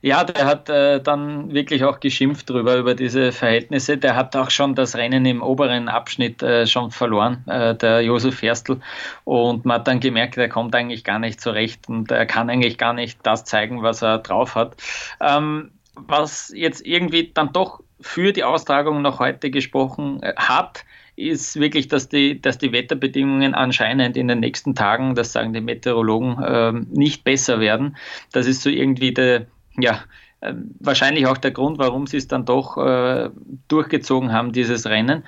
Ja, 0.02 0.24
der 0.24 0.46
hat 0.46 0.70
äh, 0.70 1.02
dann 1.02 1.52
wirklich 1.52 1.84
auch 1.84 2.00
geschimpft 2.00 2.50
drüber, 2.50 2.76
über 2.76 2.94
diese 2.94 3.32
Verhältnisse. 3.32 3.98
Der 3.98 4.16
hat 4.16 4.36
auch 4.36 4.52
schon 4.52 4.76
das 4.76 4.96
Rennen 4.96 5.26
im 5.26 5.42
oberen 5.42 5.88
Abschnitt 5.88 6.44
äh, 6.44 6.68
schon 6.68 6.92
verloren, 6.92 7.44
äh, 7.48 7.74
der 7.74 8.02
Josef 8.02 8.36
Ferstl. 8.40 8.80
Und 9.24 9.66
man 9.66 9.80
hat 9.80 9.88
dann 9.88 10.02
gemerkt, 10.02 10.38
er 10.38 10.50
kommt 10.50 10.76
eigentlich 10.76 11.04
gar 11.04 11.18
nicht 11.18 11.42
zurecht 11.42 11.90
und 11.90 12.12
er 12.12 12.28
kann 12.28 12.50
eigentlich 12.50 12.78
gar 12.78 12.94
nicht 12.94 13.20
das 13.24 13.46
zeigen, 13.46 13.82
was 13.82 14.04
er 14.04 14.20
drauf 14.20 14.54
hat. 14.54 14.76
Ähm, 15.22 15.72
was 15.96 16.52
jetzt 16.54 16.86
irgendwie 16.86 17.32
dann 17.34 17.54
doch 17.54 17.80
für 18.02 18.34
die 18.34 18.44
Austragung 18.44 19.02
noch 19.02 19.20
heute 19.20 19.50
gesprochen 19.50 20.22
äh, 20.22 20.34
hat, 20.36 20.86
ist 21.16 21.60
wirklich, 21.60 21.88
dass 21.88 22.10
die, 22.10 22.42
dass 22.42 22.58
die 22.58 22.72
Wetterbedingungen 22.72 23.54
anscheinend 23.54 24.18
in 24.18 24.28
den 24.28 24.40
nächsten 24.40 24.76
Tagen, 24.76 25.16
das 25.16 25.32
sagen 25.32 25.54
die 25.54 25.62
Meteorologen, 25.62 26.44
äh, 26.44 26.72
nicht 26.72 27.24
besser 27.24 27.60
werden. 27.60 27.98
Das 28.32 28.48
ist 28.48 28.62
so 28.62 28.70
irgendwie 28.70 29.14
der, 29.14 29.48
ja, 29.78 30.04
ähm, 30.42 30.76
wahrscheinlich 30.80 31.26
auch 31.28 31.38
der 31.38 31.52
Grund, 31.52 31.78
warum 31.78 32.08
sie 32.08 32.18
es 32.18 32.28
dann 32.28 32.46
doch 32.46 32.78
äh, 32.78 33.30
durchgezogen 33.68 34.34
haben, 34.34 34.52
dieses 34.52 34.86
Rennen. 34.86 35.24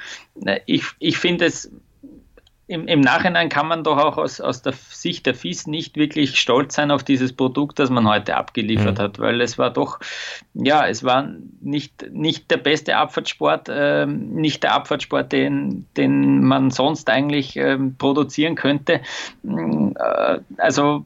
Äh, 0.46 0.60
ich, 0.66 0.84
ich 1.00 1.18
finde 1.18 1.46
es 1.46 1.72
im, 2.68 2.88
im, 2.88 3.00
Nachhinein 3.00 3.48
kann 3.48 3.68
man 3.68 3.84
doch 3.84 3.98
auch 3.98 4.18
aus, 4.18 4.42
aus 4.42 4.62
der 4.62 4.74
Sicht 4.74 5.26
der 5.26 5.36
FIS 5.36 5.68
nicht 5.68 5.96
wirklich 5.96 6.38
stolz 6.38 6.76
sein 6.76 6.92
auf 6.92 7.04
dieses 7.04 7.32
Produkt, 7.32 7.80
das 7.80 7.90
man 7.90 8.08
heute 8.08 8.36
abgeliefert 8.36 8.98
mhm. 8.98 9.02
hat, 9.04 9.20
weil 9.20 9.40
es 9.40 9.58
war 9.58 9.72
doch, 9.72 10.00
ja, 10.54 10.86
es 10.86 11.04
war 11.04 11.30
nicht, 11.62 12.12
nicht 12.12 12.52
der 12.52 12.58
beste 12.58 12.98
Abfahrtssport, 12.98 13.70
äh, 13.70 14.06
nicht 14.06 14.64
der 14.64 14.74
Abfahrtssport, 14.74 15.32
den, 15.32 15.86
den 15.96 16.44
man 16.44 16.70
sonst 16.70 17.10
eigentlich 17.10 17.56
äh, 17.56 17.78
produzieren 17.98 18.56
könnte. 18.56 19.02
Äh, 19.46 20.40
also 20.58 21.06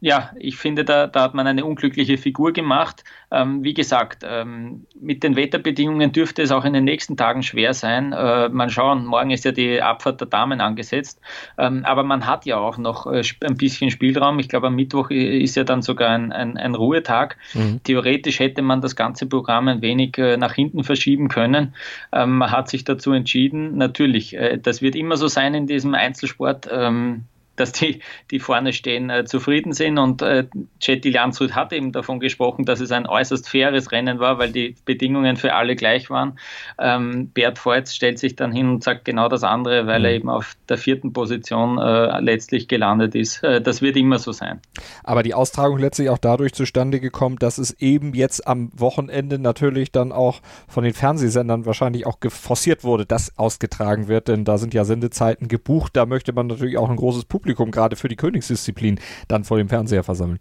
ja, 0.00 0.30
ich 0.38 0.56
finde, 0.56 0.84
da, 0.84 1.06
da 1.06 1.22
hat 1.22 1.34
man 1.34 1.46
eine 1.46 1.64
unglückliche 1.64 2.16
Figur 2.16 2.52
gemacht. 2.52 3.04
Ähm, 3.30 3.62
wie 3.62 3.74
gesagt, 3.74 4.24
ähm, 4.26 4.86
mit 4.98 5.22
den 5.22 5.36
Wetterbedingungen 5.36 6.10
dürfte 6.12 6.40
es 6.42 6.50
auch 6.52 6.64
in 6.64 6.72
den 6.72 6.84
nächsten 6.84 7.18
Tagen 7.18 7.42
schwer 7.42 7.74
sein. 7.74 8.12
Äh, 8.12 8.48
man 8.48 8.70
schauen, 8.70 9.04
morgen 9.04 9.30
ist 9.30 9.44
ja 9.44 9.52
die 9.52 9.82
Abfahrt 9.82 10.20
der 10.20 10.28
Damen 10.28 10.62
angesetzt. 10.62 11.20
Ähm, 11.58 11.84
aber 11.84 12.02
man 12.02 12.26
hat 12.26 12.46
ja 12.46 12.56
auch 12.56 12.78
noch 12.78 13.06
äh, 13.06 13.22
ein 13.44 13.56
bisschen 13.56 13.90
Spielraum. 13.90 14.38
Ich 14.38 14.48
glaube, 14.48 14.68
am 14.68 14.74
Mittwoch 14.74 15.10
ist 15.10 15.56
ja 15.56 15.64
dann 15.64 15.82
sogar 15.82 16.10
ein, 16.10 16.32
ein, 16.32 16.56
ein 16.56 16.74
Ruhetag. 16.74 17.36
Mhm. 17.52 17.82
Theoretisch 17.84 18.38
hätte 18.38 18.62
man 18.62 18.80
das 18.80 18.96
ganze 18.96 19.26
Programm 19.26 19.68
ein 19.68 19.82
wenig 19.82 20.16
äh, 20.16 20.38
nach 20.38 20.54
hinten 20.54 20.82
verschieben 20.82 21.28
können. 21.28 21.74
Ähm, 22.10 22.38
man 22.38 22.50
hat 22.50 22.70
sich 22.70 22.84
dazu 22.84 23.12
entschieden. 23.12 23.76
Natürlich, 23.76 24.34
äh, 24.34 24.56
das 24.56 24.80
wird 24.80 24.96
immer 24.96 25.18
so 25.18 25.28
sein 25.28 25.52
in 25.52 25.66
diesem 25.66 25.94
Einzelsport 25.94 26.68
ähm, 26.72 27.26
dass 27.60 27.72
die, 27.72 28.00
die 28.30 28.40
vorne 28.40 28.72
stehen, 28.72 29.10
äh, 29.10 29.24
zufrieden 29.24 29.72
sind. 29.72 29.98
Und 29.98 30.22
äh, 30.22 30.46
Chetty 30.80 31.10
Landshut 31.10 31.54
hat 31.54 31.72
eben 31.72 31.92
davon 31.92 32.18
gesprochen, 32.18 32.64
dass 32.64 32.80
es 32.80 32.90
ein 32.90 33.06
äußerst 33.06 33.48
faires 33.48 33.92
Rennen 33.92 34.18
war, 34.18 34.38
weil 34.38 34.50
die 34.50 34.74
Bedingungen 34.84 35.36
für 35.36 35.54
alle 35.54 35.76
gleich 35.76 36.10
waren. 36.10 36.38
Ähm, 36.78 37.28
Bert 37.28 37.64
Voits 37.64 37.94
stellt 37.94 38.18
sich 38.18 38.34
dann 38.34 38.52
hin 38.52 38.68
und 38.68 38.82
sagt 38.82 39.04
genau 39.04 39.28
das 39.28 39.44
andere, 39.44 39.86
weil 39.86 40.04
er 40.04 40.10
mhm. 40.10 40.16
eben 40.16 40.30
auf 40.30 40.56
der 40.68 40.78
vierten 40.78 41.12
Position 41.12 41.78
äh, 41.78 42.20
letztlich 42.20 42.66
gelandet 42.66 43.14
ist. 43.14 43.42
Äh, 43.42 43.60
das 43.60 43.82
wird 43.82 43.96
immer 43.96 44.18
so 44.18 44.32
sein. 44.32 44.60
Aber 45.04 45.22
die 45.22 45.34
Austragung 45.34 45.78
letztlich 45.78 46.08
auch 46.08 46.18
dadurch 46.18 46.54
zustande 46.54 46.98
gekommen, 46.98 47.36
dass 47.36 47.58
es 47.58 47.72
eben 47.80 48.14
jetzt 48.14 48.46
am 48.46 48.70
Wochenende 48.74 49.38
natürlich 49.38 49.92
dann 49.92 50.12
auch 50.12 50.40
von 50.66 50.84
den 50.84 50.94
Fernsehsendern 50.94 51.66
wahrscheinlich 51.66 52.06
auch 52.06 52.16
forciert 52.28 52.84
wurde, 52.84 53.04
dass 53.04 53.38
ausgetragen 53.38 54.08
wird, 54.08 54.28
denn 54.28 54.44
da 54.44 54.56
sind 54.56 54.72
ja 54.72 54.84
Sendezeiten 54.84 55.48
gebucht. 55.48 55.94
Da 55.94 56.06
möchte 56.06 56.32
man 56.32 56.46
natürlich 56.46 56.78
auch 56.78 56.88
ein 56.88 56.96
großes 56.96 57.26
Publikum 57.26 57.49
Publikum 57.50 57.72
gerade 57.72 57.96
für 57.96 58.08
die 58.08 58.16
Königsdisziplin 58.16 59.00
dann 59.26 59.42
vor 59.44 59.58
dem 59.58 59.68
Fernseher 59.68 60.04
versammeln. 60.04 60.38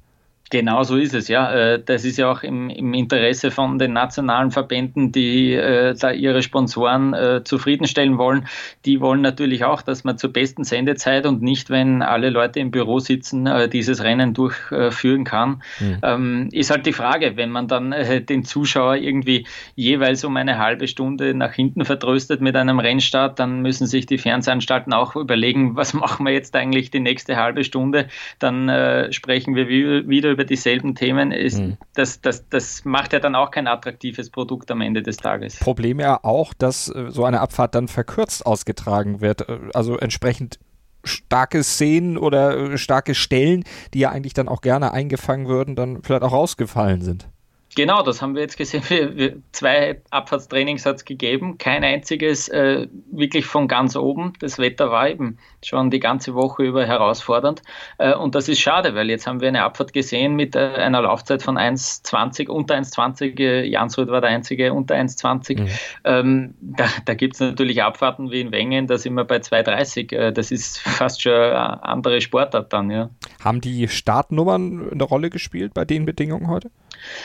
Genau 0.49 0.81
so 0.83 0.95
ist 0.95 1.13
es, 1.13 1.27
ja. 1.27 1.51
Äh, 1.51 1.83
das 1.83 2.05
ist 2.05 2.17
ja 2.17 2.31
auch 2.31 2.41
im, 2.41 2.69
im 2.69 2.93
Interesse 2.93 3.51
von 3.51 3.77
den 3.77 3.93
nationalen 3.93 4.49
Verbänden, 4.49 5.11
die 5.11 5.53
äh, 5.53 5.93
da 5.93 6.11
ihre 6.11 6.41
Sponsoren 6.41 7.13
äh, 7.13 7.43
zufriedenstellen 7.43 8.17
wollen. 8.17 8.47
Die 8.85 8.99
wollen 8.99 9.21
natürlich 9.21 9.63
auch, 9.63 9.83
dass 9.83 10.03
man 10.03 10.17
zur 10.17 10.33
besten 10.33 10.63
Sendezeit 10.63 11.27
und 11.27 11.43
nicht, 11.43 11.69
wenn 11.69 12.01
alle 12.01 12.31
Leute 12.31 12.59
im 12.59 12.71
Büro 12.71 12.99
sitzen, 12.99 13.45
äh, 13.45 13.69
dieses 13.69 14.03
Rennen 14.03 14.33
durchführen 14.33 15.23
kann. 15.23 15.61
Mhm. 15.79 15.97
Ähm, 16.01 16.49
ist 16.51 16.71
halt 16.71 16.85
die 16.87 16.93
Frage, 16.93 17.37
wenn 17.37 17.51
man 17.51 17.67
dann 17.67 17.91
äh, 17.91 18.21
den 18.21 18.43
Zuschauer 18.43 18.95
irgendwie 18.95 19.45
jeweils 19.75 20.23
um 20.23 20.35
eine 20.35 20.57
halbe 20.57 20.87
Stunde 20.87 21.35
nach 21.35 21.53
hinten 21.53 21.85
vertröstet 21.85 22.41
mit 22.41 22.55
einem 22.55 22.79
Rennstart, 22.79 23.39
dann 23.39 23.61
müssen 23.61 23.85
sich 23.85 24.07
die 24.07 24.17
Fernsehanstalten 24.17 24.93
auch 24.93 25.15
überlegen, 25.15 25.75
was 25.75 25.93
machen 25.99 26.25
wir 26.25 26.33
jetzt 26.33 26.55
eigentlich 26.55 26.89
die 26.89 26.99
nächste 26.99 27.37
halbe 27.37 27.63
Stunde. 27.63 28.07
Dann 28.39 28.67
äh, 28.67 29.13
sprechen 29.13 29.53
wir 29.53 29.67
wieder 29.67 30.31
über 30.31 30.38
über 30.39 30.45
dieselben 30.45 30.95
Themen, 30.95 31.33
ist, 31.33 31.59
mhm. 31.59 31.77
das, 31.95 32.21
das, 32.21 32.47
das 32.47 32.85
macht 32.85 33.11
ja 33.11 33.19
dann 33.19 33.35
auch 33.35 33.51
kein 33.51 33.67
attraktives 33.67 34.29
Produkt 34.29 34.71
am 34.71 34.79
Ende 34.79 35.03
des 35.03 35.17
Tages. 35.17 35.57
Problem 35.57 35.99
ja 35.99 36.23
auch, 36.23 36.53
dass 36.53 36.87
äh, 36.87 37.07
so 37.09 37.25
eine 37.25 37.41
Abfahrt 37.41 37.75
dann 37.75 37.89
verkürzt 37.89 38.45
ausgetragen 38.45 39.19
wird. 39.19 39.49
Äh, 39.49 39.59
also 39.73 39.97
entsprechend 39.97 40.57
starke 41.03 41.61
Szenen 41.61 42.17
oder 42.17 42.71
äh, 42.71 42.77
starke 42.77 43.15
Stellen, 43.15 43.65
die 43.93 43.99
ja 43.99 44.11
eigentlich 44.11 44.33
dann 44.33 44.47
auch 44.47 44.61
gerne 44.61 44.93
eingefangen 44.93 45.49
würden, 45.49 45.75
dann 45.75 46.03
vielleicht 46.03 46.23
auch 46.23 46.31
rausgefallen 46.31 47.01
sind. 47.01 47.27
Genau, 47.75 48.01
das 48.01 48.21
haben 48.21 48.35
wir 48.35 48.41
jetzt 48.41 48.57
gesehen. 48.57 48.83
Wir, 48.89 49.15
wir, 49.15 49.37
zwei 49.51 50.01
Abfahrtstrainings 50.09 50.85
hat 50.85 50.97
es 50.97 51.05
gegeben, 51.05 51.57
kein 51.57 51.83
einziges 51.83 52.47
äh, 52.49 52.87
wirklich 53.11 53.45
von 53.45 53.67
ganz 53.67 53.95
oben. 53.95 54.33
Das 54.39 54.57
Wetter 54.57 54.91
war 54.91 55.09
eben 55.09 55.37
schon 55.63 55.91
die 55.91 55.99
ganze 55.99 56.33
Woche 56.33 56.63
über 56.63 56.85
herausfordernd. 56.85 57.61
Äh, 57.97 58.15
und 58.15 58.35
das 58.35 58.49
ist 58.49 58.59
schade, 58.59 58.95
weil 58.95 59.09
jetzt 59.09 59.27
haben 59.27 59.41
wir 59.41 59.47
eine 59.47 59.63
Abfahrt 59.63 59.93
gesehen 59.93 60.35
mit 60.35 60.55
äh, 60.55 60.59
einer 60.59 61.01
Laufzeit 61.01 61.43
von 61.43 61.57
1,20, 61.57 62.47
unter 62.47 62.75
1,20. 62.75 63.39
Äh, 63.39 63.65
Jansrud 63.67 64.07
war 64.09 64.21
der 64.21 64.31
einzige 64.31 64.73
unter 64.73 64.95
1,20. 64.95 65.61
Mhm. 65.61 65.67
Ähm, 66.03 66.55
da 66.61 66.85
da 67.05 67.15
gibt 67.15 67.35
es 67.35 67.39
natürlich 67.39 67.81
Abfahrten 67.81 68.31
wie 68.31 68.41
in 68.41 68.51
Wengen, 68.51 68.87
da 68.87 68.97
sind 68.97 69.13
wir 69.15 69.25
bei 69.25 69.37
2,30. 69.37 70.15
Äh, 70.15 70.31
das 70.31 70.51
ist 70.51 70.79
fast 70.79 71.21
schon 71.21 71.33
eine 71.33 71.83
andere 71.83 72.21
Sportart 72.21 72.71
dann, 72.73 72.91
ja. 72.91 73.09
Haben 73.43 73.61
die 73.61 73.87
Startnummern 73.87 74.91
eine 74.91 75.03
Rolle 75.03 75.29
gespielt 75.29 75.73
bei 75.73 75.85
den 75.85 76.05
Bedingungen 76.05 76.47
heute? 76.47 76.69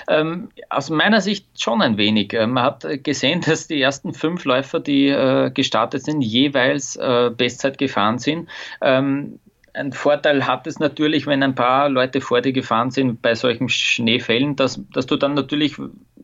Ähm, 0.08 0.48
aus 0.68 0.90
meiner 0.90 1.20
Sicht 1.20 1.46
schon 1.60 1.82
ein 1.82 1.96
wenig. 1.96 2.32
Äh, 2.32 2.46
man 2.46 2.64
hat 2.64 2.86
gesehen, 3.04 3.40
dass 3.46 3.66
die 3.66 3.80
ersten 3.80 4.14
fünf 4.14 4.44
Läufer, 4.44 4.80
die 4.80 5.08
äh, 5.08 5.50
gestartet 5.50 6.04
sind, 6.04 6.20
jeweils 6.20 6.96
äh, 6.96 7.30
Bestzeit 7.36 7.78
gefahren 7.78 8.18
sind. 8.18 8.48
Ähm, 8.80 9.38
ein 9.74 9.92
Vorteil 9.92 10.46
hat 10.46 10.66
es 10.66 10.78
natürlich, 10.78 11.26
wenn 11.26 11.42
ein 11.42 11.56
paar 11.56 11.88
Leute 11.88 12.20
vor 12.20 12.40
dir 12.40 12.52
gefahren 12.52 12.92
sind 12.92 13.20
bei 13.20 13.34
solchen 13.34 13.68
Schneefällen, 13.68 14.54
dass, 14.54 14.80
dass 14.92 15.06
du 15.06 15.16
dann 15.16 15.34
natürlich 15.34 15.76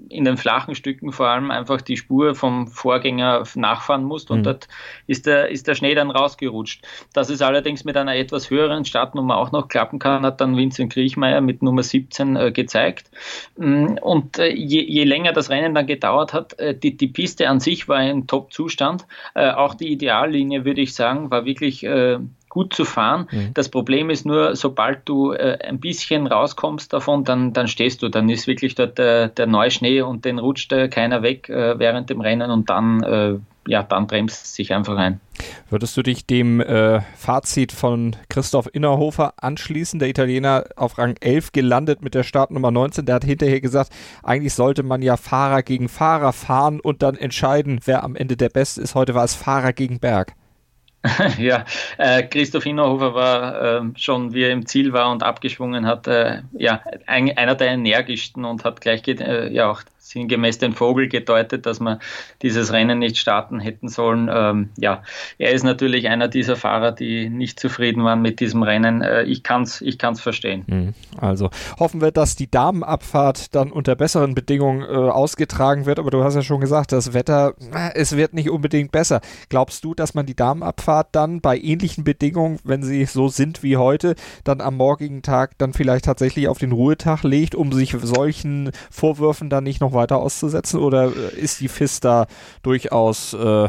in 0.09 0.25
den 0.25 0.37
flachen 0.37 0.75
Stücken 0.75 1.13
vor 1.13 1.29
allem 1.29 1.51
einfach 1.51 1.81
die 1.81 1.97
Spur 1.97 2.35
vom 2.35 2.69
Vorgänger 2.69 3.45
nachfahren 3.55 4.05
musst 4.05 4.31
und 4.31 4.41
mhm. 4.41 4.45
dort 4.45 4.69
ist 5.07 5.27
der, 5.27 5.49
ist 5.49 5.67
der 5.67 5.75
Schnee 5.75 5.95
dann 5.95 6.11
rausgerutscht. 6.11 6.85
Dass 7.13 7.29
es 7.29 7.43
allerdings 7.43 7.85
mit 7.85 7.97
einer 7.97 8.15
etwas 8.17 8.51
höheren 8.51 8.85
Startnummer 8.85 9.37
auch 9.37 9.53
noch 9.53 9.69
klappen 9.69 9.99
kann, 9.99 10.25
hat 10.25 10.41
dann 10.41 10.57
Vincent 10.57 10.93
Kriechmeier 10.93 11.41
mit 11.41 11.63
Nummer 11.63 11.83
17 11.83 12.37
äh, 12.37 12.53
gezeigt. 12.53 13.11
Mm, 13.57 13.99
und 14.01 14.39
äh, 14.39 14.49
je, 14.49 14.83
je, 14.83 15.05
länger 15.05 15.33
das 15.33 15.51
Rennen 15.51 15.75
dann 15.75 15.87
gedauert 15.87 16.33
hat, 16.33 16.59
äh, 16.59 16.75
die, 16.75 16.97
die 16.97 17.09
Piste 17.09 17.49
an 17.49 17.61
sich 17.61 17.89
war 17.89 18.03
im 18.03 18.27
Top-Zustand. 18.27 19.07
Äh, 19.35 19.51
auch 19.51 19.75
die 19.75 19.89
Ideallinie, 19.89 20.65
würde 20.65 20.81
ich 20.81 20.95
sagen, 20.95 21.31
war 21.31 21.45
wirklich 21.45 21.85
äh, 21.85 22.19
gut 22.51 22.75
zu 22.75 22.85
fahren. 22.85 23.29
Mhm. 23.31 23.55
Das 23.55 23.71
Problem 23.71 24.11
ist 24.11 24.27
nur, 24.27 24.55
sobald 24.57 25.09
du 25.09 25.33
äh, 25.33 25.59
ein 25.67 25.81
bisschen 25.81 26.27
rauskommst 26.27 26.93
davon, 26.93 27.25
dann, 27.25 27.55
dann 27.55 27.69
stehst 27.69 28.03
du, 28.03 28.11
dann 28.11 28.29
ist 28.29 28.47
wirklich 28.47 28.75
dort 28.75 28.99
der, 28.99 29.29
der 29.29 29.47
Neuschnee 29.47 30.03
und 30.03 30.27
den 30.27 30.39
rutscht 30.39 30.73
äh, 30.73 30.89
keiner 30.89 31.23
weg 31.23 31.49
äh, 31.49 31.79
während 31.79 32.11
dem 32.11 32.21
Rennen 32.21 32.51
und 32.51 32.69
dann, 32.69 33.03
äh, 33.03 33.39
ja, 33.67 33.83
dann 33.85 34.07
bremst 34.07 34.55
sich 34.55 34.75
einfach 34.75 34.97
ein. 34.97 35.21
Würdest 35.69 35.97
du 35.97 36.03
dich 36.03 36.27
dem 36.27 36.61
äh, 36.61 37.01
Fazit 37.17 37.71
von 37.71 38.17
Christoph 38.29 38.69
Innerhofer 38.73 39.35
anschließen? 39.37 40.01
Der 40.01 40.09
Italiener 40.09 40.65
auf 40.75 40.99
Rang 40.99 41.15
11 41.21 41.53
gelandet 41.53 42.03
mit 42.03 42.15
der 42.15 42.25
Startnummer 42.25 42.73
19. 42.73 43.07
Der 43.07 43.15
hat 43.15 43.25
hinterher 43.25 43.61
gesagt, 43.61 43.91
eigentlich 44.25 44.55
sollte 44.55 44.83
man 44.83 45.03
ja 45.03 45.17
Fahrer 45.17 45.63
gegen 45.63 45.89
Fahrer 45.89 46.33
fahren 46.33 46.81
und 46.81 47.03
dann 47.03 47.17
entscheiden, 47.17 47.81
wer 47.85 48.03
am 48.03 48.17
Ende 48.17 48.37
der 48.37 48.49
Beste 48.49 48.81
ist. 48.81 48.97
Heute 48.97 49.15
war 49.15 49.25
es 49.25 49.35
Fahrer 49.35 49.73
gegen 49.73 50.01
Berg. 50.01 50.35
ja, 51.39 51.65
äh, 51.97 52.23
Christoph 52.25 52.67
Innerhofer 52.67 53.15
war 53.15 53.63
äh, 53.63 53.83
schon, 53.97 54.35
wie 54.35 54.43
er 54.43 54.51
im 54.51 54.67
Ziel 54.67 54.93
war 54.93 55.11
und 55.11 55.23
abgeschwungen 55.23 55.87
hat, 55.87 56.07
äh, 56.07 56.43
ja, 56.53 56.83
ein, 57.07 57.37
einer 57.37 57.55
der 57.55 57.69
energischsten 57.69 58.45
und 58.45 58.65
hat 58.65 58.81
gleich 58.83 59.07
äh, 59.09 59.51
ja 59.51 59.71
auch 59.71 59.83
sinngemäß 60.11 60.59
den 60.59 60.73
Vogel 60.73 61.09
gedeutet, 61.09 61.67
dass 61.67 61.81
man 61.81 62.01
dieses 62.43 62.73
Rennen 62.73 62.99
nicht 62.99 63.19
starten 63.19 63.61
hätten 63.61 63.89
sollen. 63.89 64.31
Ähm, 64.33 64.71
ja, 64.77 65.03
er 65.39 65.53
ist 65.53 65.63
natürlich 65.63 66.09
einer 66.09 66.29
dieser 66.29 66.57
Fahrer, 66.57 66.93
die 66.93 67.29
nicht 67.29 67.61
zufrieden 67.61 68.05
waren 68.05 68.23
mit 68.23 68.41
diesem 68.41 68.63
Rennen. 68.63 69.03
Äh, 69.03 69.23
ich 69.23 69.43
kann 69.43 69.63
es 69.63 69.81
ich 69.81 69.99
kann's 69.99 70.21
verstehen. 70.21 70.65
Mhm. 70.67 70.95
Also 71.19 71.51
hoffen 71.79 72.01
wir, 72.01 72.11
dass 72.11 72.37
die 72.37 72.51
Damenabfahrt 72.51 73.55
dann 73.55 73.71
unter 73.71 73.95
besseren 73.95 74.35
Bedingungen 74.35 74.83
äh, 74.83 74.87
ausgetragen 74.95 75.87
wird. 75.87 75.99
Aber 75.99 76.11
du 76.11 76.25
hast 76.25 76.35
ja 76.35 76.43
schon 76.43 76.61
gesagt, 76.61 76.93
das 76.93 77.15
Wetter, 77.15 77.55
es 77.95 78.17
wird 78.17 78.35
nicht 78.35 78.51
unbedingt 78.51 78.93
besser. 78.93 79.21
Glaubst 79.49 79.85
du, 79.85 79.95
dass 79.95 80.15
man 80.15 80.27
die 80.27 80.35
Damenabfahrt 80.35 81.09
dann 81.13 81.41
bei 81.41 81.59
ähnlichen 81.59 82.05
Bedingungen, 82.05 82.59
wenn 82.65 82.83
sie 82.83 83.05
so 83.05 83.29
sind 83.29 83.63
wie 83.63 83.77
heute, 83.77 84.15
dann 84.45 84.61
am 84.61 84.77
morgigen 84.77 85.23
Tag 85.23 85.57
dann 85.59 85.73
vielleicht 85.73 86.05
tatsächlich 86.05 86.49
auf 86.49 86.59
den 86.59 86.73
Ruhetag 86.73 87.23
legt, 87.23 87.55
um 87.55 87.73
sich 87.73 87.95
solchen 88.03 88.71
Vorwürfen 88.91 89.51
dann 89.51 89.65
nicht 89.65 89.81
noch 89.81 89.93
weiter 89.93 90.00
weiter 90.01 90.19
auszusetzen? 90.19 90.81
Oder 90.81 91.13
äh, 91.15 91.39
ist 91.39 91.61
die 91.61 91.69
FIS 91.69 92.01
da 92.01 92.27
durchaus 92.63 93.35
äh, 93.35 93.69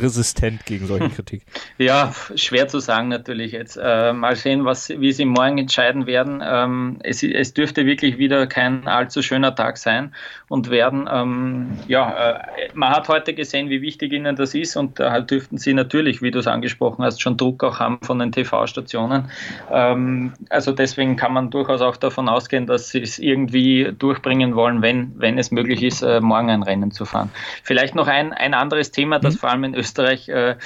resistent 0.00 0.64
gegen 0.66 0.86
solche 0.86 1.10
Kritik? 1.10 1.42
Ja, 1.78 2.12
schwer 2.34 2.68
zu 2.68 2.78
sagen 2.78 3.08
natürlich 3.08 3.52
jetzt. 3.52 3.76
Äh, 3.76 4.12
mal 4.12 4.36
sehen, 4.36 4.64
was, 4.64 4.88
wie 4.88 5.12
sie 5.12 5.24
morgen 5.24 5.58
entscheiden 5.58 6.06
werden. 6.06 6.42
Ähm, 6.44 6.98
es, 7.02 7.22
es, 7.22 7.54
dürfte 7.54 7.86
wirklich 7.86 8.18
wieder 8.18 8.46
kein 8.46 8.86
allzu 8.86 9.22
schöner 9.22 9.54
Tag 9.54 9.76
sein 9.76 10.14
und 10.48 10.70
werden. 10.70 11.08
Ähm, 11.10 11.78
ja, 11.86 12.32
äh, 12.32 12.68
man 12.74 12.90
hat 12.90 13.08
heute 13.08 13.34
gesehen, 13.34 13.70
wie 13.70 13.82
wichtig 13.82 14.12
ihnen 14.12 14.36
das 14.36 14.54
ist 14.54 14.76
und 14.76 14.98
da 14.98 15.20
dürften 15.20 15.58
sie 15.58 15.74
natürlich, 15.74 16.22
wie 16.22 16.30
du 16.30 16.38
es 16.38 16.46
angesprochen 16.46 17.04
hast, 17.04 17.20
schon 17.20 17.36
Druck 17.36 17.62
auch 17.64 17.78
haben 17.78 17.98
von 18.02 18.18
den 18.18 18.32
TV-Stationen. 18.32 19.30
Ähm, 19.70 20.32
also 20.48 20.72
deswegen 20.72 21.16
kann 21.16 21.32
man 21.32 21.50
durchaus 21.50 21.80
auch 21.80 21.96
davon 21.96 22.28
ausgehen, 22.28 22.66
dass 22.66 22.90
sie 22.90 23.00
es 23.00 23.18
irgendwie 23.18 23.92
durchbringen 23.98 24.54
wollen, 24.54 24.82
wenn, 24.82 25.12
wenn 25.16 25.38
es 25.38 25.50
möglich 25.50 25.82
ist, 25.82 26.02
äh, 26.02 26.20
morgen 26.20 26.50
ein 26.50 26.62
Rennen 26.62 26.90
zu 26.90 27.04
fahren. 27.04 27.30
Vielleicht 27.62 27.94
noch 27.94 28.06
ein, 28.06 28.32
ein 28.32 28.54
anderes 28.54 28.90
Thema, 28.90 29.18
das 29.18 29.34
mhm. 29.34 29.38
vor 29.38 29.50
allem 29.50 29.64
in 29.64 29.73
Österreich 29.74 30.28
äh, 30.28 30.56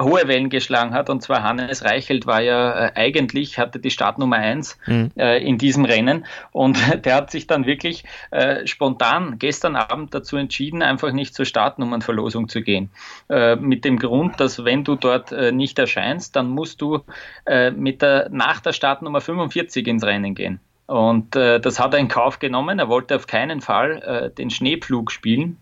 hohe 0.00 0.28
Wellen 0.28 0.50
geschlagen 0.50 0.94
hat. 0.94 1.10
Und 1.10 1.22
zwar 1.22 1.42
Hannes 1.42 1.84
Reichelt 1.84 2.26
war 2.26 2.40
ja 2.40 2.86
äh, 2.86 2.92
eigentlich, 2.94 3.58
hatte 3.58 3.78
die 3.78 3.90
Startnummer 3.90 4.36
1 4.36 4.78
mhm. 4.86 5.10
äh, 5.16 5.38
in 5.38 5.58
diesem 5.58 5.84
Rennen. 5.84 6.26
Und 6.52 6.78
der 7.04 7.14
hat 7.14 7.30
sich 7.30 7.46
dann 7.46 7.66
wirklich 7.66 8.04
äh, 8.30 8.66
spontan 8.66 9.38
gestern 9.38 9.76
Abend 9.76 10.14
dazu 10.14 10.36
entschieden, 10.36 10.82
einfach 10.82 11.12
nicht 11.12 11.34
zur 11.34 11.44
Startnummernverlosung 11.44 12.48
zu 12.48 12.62
gehen. 12.62 12.90
Äh, 13.28 13.56
mit 13.56 13.84
dem 13.84 13.98
Grund, 13.98 14.40
dass 14.40 14.64
wenn 14.64 14.84
du 14.84 14.96
dort 14.96 15.32
äh, 15.32 15.52
nicht 15.52 15.78
erscheinst, 15.78 16.36
dann 16.36 16.48
musst 16.48 16.80
du 16.80 17.00
äh, 17.46 17.70
mit 17.70 18.02
der, 18.02 18.28
nach 18.30 18.60
der 18.60 18.72
Startnummer 18.72 19.20
45 19.20 19.86
ins 19.86 20.04
Rennen 20.04 20.34
gehen. 20.34 20.60
Und 20.86 21.34
das 21.34 21.80
hat 21.80 21.94
er 21.94 21.98
in 21.98 22.06
Kauf 22.06 22.38
genommen. 22.38 22.78
Er 22.78 22.88
wollte 22.88 23.16
auf 23.16 23.26
keinen 23.26 23.60
Fall 23.60 24.32
den 24.38 24.50
Schneepflug 24.50 25.10
spielen, 25.10 25.56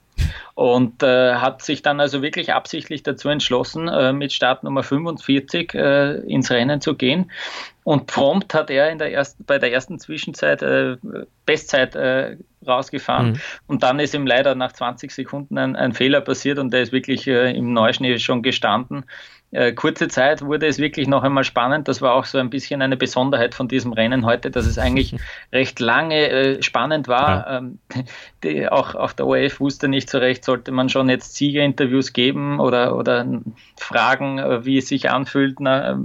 und 0.54 1.02
äh, 1.02 1.34
hat 1.34 1.62
sich 1.62 1.82
dann 1.82 2.00
also 2.00 2.22
wirklich 2.22 2.52
absichtlich 2.52 3.02
dazu 3.02 3.28
entschlossen, 3.28 3.88
äh, 3.88 4.12
mit 4.12 4.32
Startnummer 4.32 4.82
45 4.82 5.74
äh, 5.74 6.14
ins 6.20 6.50
Rennen 6.50 6.80
zu 6.80 6.94
gehen. 6.94 7.30
Und 7.82 8.06
prompt 8.06 8.54
hat 8.54 8.70
er 8.70 8.90
in 8.90 8.98
der 8.98 9.12
ersten, 9.12 9.44
bei 9.44 9.58
der 9.58 9.72
ersten 9.72 9.98
Zwischenzeit 9.98 10.62
äh, 10.62 10.96
Bestzeit 11.44 11.94
äh, 11.94 12.36
rausgefahren. 12.66 13.32
Mhm. 13.32 13.40
Und 13.66 13.82
dann 13.82 14.00
ist 14.00 14.14
ihm 14.14 14.26
leider 14.26 14.54
nach 14.54 14.72
20 14.72 15.10
Sekunden 15.10 15.58
ein, 15.58 15.76
ein 15.76 15.92
Fehler 15.92 16.22
passiert 16.22 16.58
und 16.58 16.72
er 16.72 16.82
ist 16.82 16.92
wirklich 16.92 17.26
äh, 17.26 17.50
im 17.50 17.72
Neuschnee 17.72 18.18
schon 18.18 18.42
gestanden. 18.42 19.04
Äh, 19.54 19.72
kurze 19.72 20.08
Zeit 20.08 20.42
wurde 20.42 20.66
es 20.66 20.78
wirklich 20.78 21.06
noch 21.06 21.22
einmal 21.22 21.44
spannend. 21.44 21.86
Das 21.86 22.02
war 22.02 22.14
auch 22.14 22.24
so 22.24 22.38
ein 22.38 22.50
bisschen 22.50 22.82
eine 22.82 22.96
Besonderheit 22.96 23.54
von 23.54 23.68
diesem 23.68 23.92
Rennen 23.92 24.26
heute, 24.26 24.50
dass 24.50 24.66
es 24.66 24.78
eigentlich 24.78 25.14
recht 25.52 25.78
lange 25.78 26.28
äh, 26.28 26.62
spannend 26.62 27.06
war. 27.06 27.28
Ja. 27.28 27.58
Ähm, 27.58 27.78
die, 28.42 28.68
auch, 28.68 28.96
auch 28.96 29.12
der 29.12 29.26
ORF 29.26 29.60
wusste 29.60 29.86
nicht 29.86 30.10
so 30.10 30.18
recht, 30.18 30.44
sollte 30.44 30.72
man 30.72 30.88
schon 30.88 31.08
jetzt 31.08 31.36
Siegerinterviews 31.36 32.12
geben 32.12 32.58
oder, 32.58 32.96
oder 32.96 33.26
fragen, 33.76 34.38
äh, 34.38 34.64
wie 34.64 34.78
es 34.78 34.88
sich 34.88 35.10
anfühlt, 35.10 35.60
na, 35.60 36.00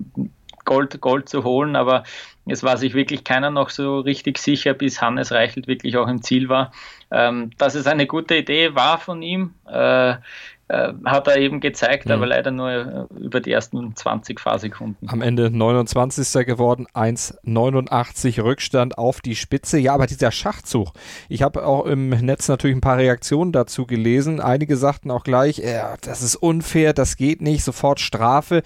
Gold, 0.70 1.02
Gold 1.02 1.28
zu 1.28 1.44
holen. 1.44 1.76
Aber 1.76 2.04
es 2.46 2.62
war 2.62 2.78
sich 2.78 2.94
wirklich 2.94 3.24
keiner 3.24 3.50
noch 3.50 3.72
so 3.72 4.00
richtig 4.00 4.38
sicher, 4.38 4.76
bis 4.76 5.02
Hannes 5.02 5.32
Reichelt 5.32 5.68
wirklich 5.68 5.98
auch 5.98 6.08
im 6.08 6.22
Ziel 6.22 6.48
war. 6.48 6.72
Ähm, 7.12 7.50
dass 7.58 7.74
es 7.74 7.88
eine 7.88 8.06
gute 8.06 8.38
Idee 8.38 8.76
war 8.76 9.00
von 9.00 9.24
ihm, 9.24 9.56
äh, 9.68 10.12
äh, 10.12 10.94
hat 11.06 11.28
er 11.28 11.38
eben 11.38 11.60
gezeigt, 11.60 12.06
mhm. 12.06 12.12
aber 12.12 12.28
leider 12.28 12.52
nur 12.52 12.70
äh, 12.70 13.20
über 13.20 13.42
die 13.42 13.52
ersten 13.52 13.96
20 13.96 14.40
Fahrsekunden. 14.40 15.10
Am 15.10 15.24
Ende 15.24 15.50
29. 15.50 16.46
geworden, 16.46 16.86
1,89 16.94 18.44
Rückstand 18.44 19.00
auf 19.00 19.22
die 19.22 19.36
Spitze. 19.36 19.80
Ja, 19.80 19.96
aber 19.96 20.06
dieser 20.06 20.32
Schachzug, 20.32 20.92
ich 21.30 21.42
habe 21.42 21.66
auch 21.66 21.88
im 21.88 22.10
Netz 22.10 22.48
natürlich 22.48 22.78
ein 22.78 22.82
paar 22.82 22.98
Reaktionen 22.98 23.52
dazu 23.52 23.88
gelesen. 23.88 24.40
Einige 24.40 24.78
sagten 24.78 25.10
auch 25.10 25.24
gleich, 25.24 25.58
ja, 25.58 25.96
das 26.02 26.22
ist 26.22 26.36
unfair, 26.36 26.94
das 26.94 27.18
geht 27.18 27.42
nicht, 27.42 27.64
sofort 27.64 28.00
Strafe. 28.00 28.62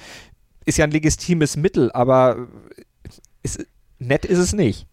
Ist 0.65 0.77
ja 0.77 0.86
ein 0.86 0.91
legitimes 0.91 1.58
Mittel, 1.58 1.91
aber 1.91 2.48
ist, 3.41 3.65
nett 4.00 4.25
ist 4.25 4.39
es 4.39 4.53
nicht. 4.53 4.88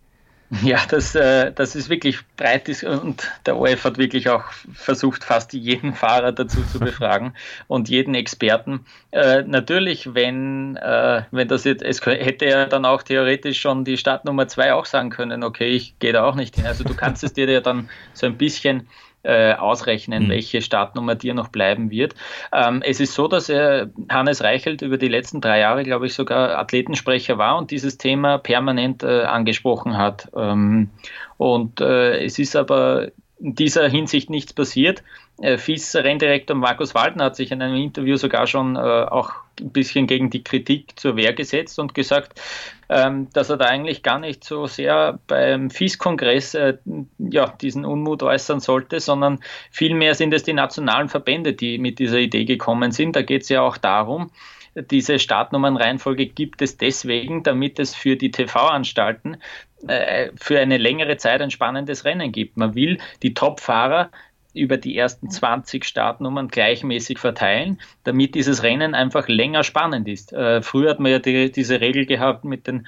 Ja, 0.64 0.80
das, 0.88 1.14
äh, 1.14 1.52
das 1.52 1.76
ist 1.76 1.88
wirklich 1.88 2.18
breit 2.36 2.68
und 2.82 3.30
der 3.46 3.56
ORF 3.56 3.84
hat 3.84 3.98
wirklich 3.98 4.28
auch 4.28 4.42
versucht, 4.74 5.22
fast 5.22 5.52
jeden 5.52 5.94
Fahrer 5.94 6.32
dazu 6.32 6.64
zu 6.64 6.80
befragen 6.80 7.34
und 7.68 7.88
jeden 7.88 8.16
Experten. 8.16 8.84
Äh, 9.12 9.42
natürlich, 9.42 10.12
wenn, 10.12 10.74
äh, 10.76 11.22
wenn 11.30 11.46
das 11.46 11.62
jetzt, 11.62 11.84
es 11.84 12.04
hätte 12.04 12.46
er 12.46 12.66
dann 12.66 12.84
auch 12.84 13.04
theoretisch 13.04 13.60
schon 13.60 13.84
die 13.84 13.96
Startnummer 13.96 14.48
2 14.48 14.74
auch 14.74 14.86
sagen 14.86 15.10
können, 15.10 15.44
okay, 15.44 15.68
ich 15.68 15.96
gehe 16.00 16.12
da 16.12 16.24
auch 16.24 16.34
nicht 16.34 16.56
hin. 16.56 16.66
Also 16.66 16.82
du 16.82 16.94
kannst 16.94 17.22
es 17.22 17.32
dir 17.32 17.48
ja 17.48 17.60
dann 17.60 17.88
so 18.12 18.26
ein 18.26 18.36
bisschen 18.36 18.88
äh, 19.22 19.54
ausrechnen, 19.54 20.24
mhm. 20.24 20.30
welche 20.30 20.62
Startnummer 20.62 21.14
dir 21.14 21.34
noch 21.34 21.48
bleiben 21.48 21.90
wird. 21.90 22.14
Ähm, 22.52 22.82
es 22.82 23.00
ist 23.00 23.14
so, 23.14 23.28
dass 23.28 23.48
er, 23.48 23.90
Hannes 24.08 24.42
Reichelt 24.42 24.82
über 24.82 24.98
die 24.98 25.08
letzten 25.08 25.40
drei 25.40 25.60
Jahre, 25.60 25.82
glaube 25.82 26.06
ich, 26.06 26.14
sogar 26.14 26.58
Athletensprecher 26.58 27.38
war 27.38 27.58
und 27.58 27.70
dieses 27.70 27.98
Thema 27.98 28.38
permanent 28.38 29.02
äh, 29.02 29.22
angesprochen 29.22 29.96
hat. 29.96 30.28
Ähm, 30.34 30.90
und 31.36 31.80
äh, 31.80 32.24
es 32.24 32.38
ist 32.38 32.56
aber 32.56 33.08
in 33.38 33.54
dieser 33.54 33.88
Hinsicht 33.88 34.30
nichts 34.30 34.52
passiert. 34.52 35.02
Äh, 35.40 35.56
FIS-Renndirektor 35.56 36.54
Markus 36.54 36.94
Waldner 36.94 37.24
hat 37.24 37.36
sich 37.36 37.50
in 37.50 37.62
einem 37.62 37.76
Interview 37.76 38.16
sogar 38.16 38.46
schon 38.46 38.76
äh, 38.76 38.78
auch 38.78 39.32
ein 39.60 39.70
bisschen 39.70 40.06
gegen 40.06 40.30
die 40.30 40.44
Kritik 40.44 40.98
zur 40.98 41.16
Wehr 41.16 41.32
gesetzt 41.32 41.78
und 41.78 41.94
gesagt, 41.94 42.40
ähm, 42.88 43.28
dass 43.32 43.50
er 43.50 43.56
da 43.56 43.66
eigentlich 43.66 44.02
gar 44.02 44.18
nicht 44.18 44.44
so 44.44 44.66
sehr 44.66 45.18
beim 45.26 45.70
FIS-Kongress 45.70 46.54
äh, 46.54 46.78
ja, 47.18 47.54
diesen 47.60 47.84
Unmut 47.84 48.22
äußern 48.22 48.60
sollte, 48.60 49.00
sondern 49.00 49.40
vielmehr 49.70 50.14
sind 50.14 50.34
es 50.34 50.42
die 50.42 50.52
nationalen 50.52 51.08
Verbände, 51.08 51.52
die 51.52 51.78
mit 51.78 51.98
dieser 51.98 52.18
Idee 52.18 52.44
gekommen 52.44 52.92
sind. 52.92 53.16
Da 53.16 53.22
geht 53.22 53.42
es 53.42 53.48
ja 53.48 53.62
auch 53.62 53.76
darum, 53.76 54.30
diese 54.74 55.18
Startnummernreihenfolge 55.18 56.26
gibt 56.26 56.62
es 56.62 56.76
deswegen, 56.76 57.42
damit 57.42 57.78
es 57.78 57.94
für 57.94 58.16
die 58.16 58.30
TV-Anstalten 58.30 59.38
äh, 59.86 60.30
für 60.36 60.60
eine 60.60 60.78
längere 60.78 61.16
Zeit 61.16 61.42
ein 61.42 61.50
spannendes 61.50 62.04
Rennen 62.04 62.32
gibt. 62.32 62.56
Man 62.56 62.74
will 62.74 62.98
die 63.22 63.34
Top-Fahrer 63.34 64.10
über 64.54 64.76
die 64.76 64.96
ersten 64.96 65.30
20 65.30 65.84
Startnummern 65.84 66.48
gleichmäßig 66.48 67.18
verteilen, 67.18 67.80
damit 68.04 68.34
dieses 68.34 68.62
Rennen 68.62 68.94
einfach 68.94 69.28
länger 69.28 69.64
spannend 69.64 70.08
ist. 70.08 70.32
Äh, 70.32 70.62
früher 70.62 70.90
hat 70.90 71.00
man 71.00 71.12
ja 71.12 71.18
die, 71.18 71.50
diese 71.50 71.80
Regel 71.80 72.06
gehabt 72.06 72.44
mit 72.44 72.66
den, 72.66 72.86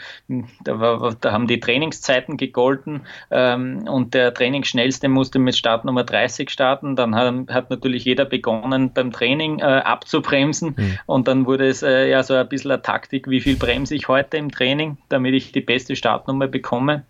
da, 0.64 0.80
war, 0.80 1.14
da 1.20 1.32
haben 1.32 1.46
die 1.46 1.60
Trainingszeiten 1.60 2.36
gegolten 2.36 3.02
ähm, 3.30 3.86
und 3.88 4.14
der 4.14 4.34
Trainingsschnellste 4.34 5.08
musste 5.08 5.38
mit 5.38 5.56
Startnummer 5.56 6.04
30 6.04 6.50
starten. 6.50 6.96
Dann 6.96 7.14
hat, 7.14 7.34
hat 7.48 7.70
natürlich 7.70 8.04
jeder 8.04 8.24
begonnen 8.24 8.92
beim 8.92 9.12
Training 9.12 9.58
äh, 9.60 9.62
abzubremsen 9.62 10.74
mhm. 10.76 10.98
und 11.06 11.28
dann 11.28 11.46
wurde 11.46 11.68
es 11.68 11.82
äh, 11.82 12.08
ja 12.10 12.22
so 12.22 12.34
ein 12.34 12.48
bisschen 12.48 12.70
eine 12.70 12.82
Taktik, 12.82 13.28
wie 13.28 13.40
viel 13.40 13.56
bremse 13.56 13.94
ich 13.94 14.08
heute 14.08 14.36
im 14.36 14.50
Training, 14.50 14.98
damit 15.08 15.34
ich 15.34 15.52
die 15.52 15.60
beste 15.60 15.96
Startnummer 15.96 16.46
bekomme. 16.46 17.04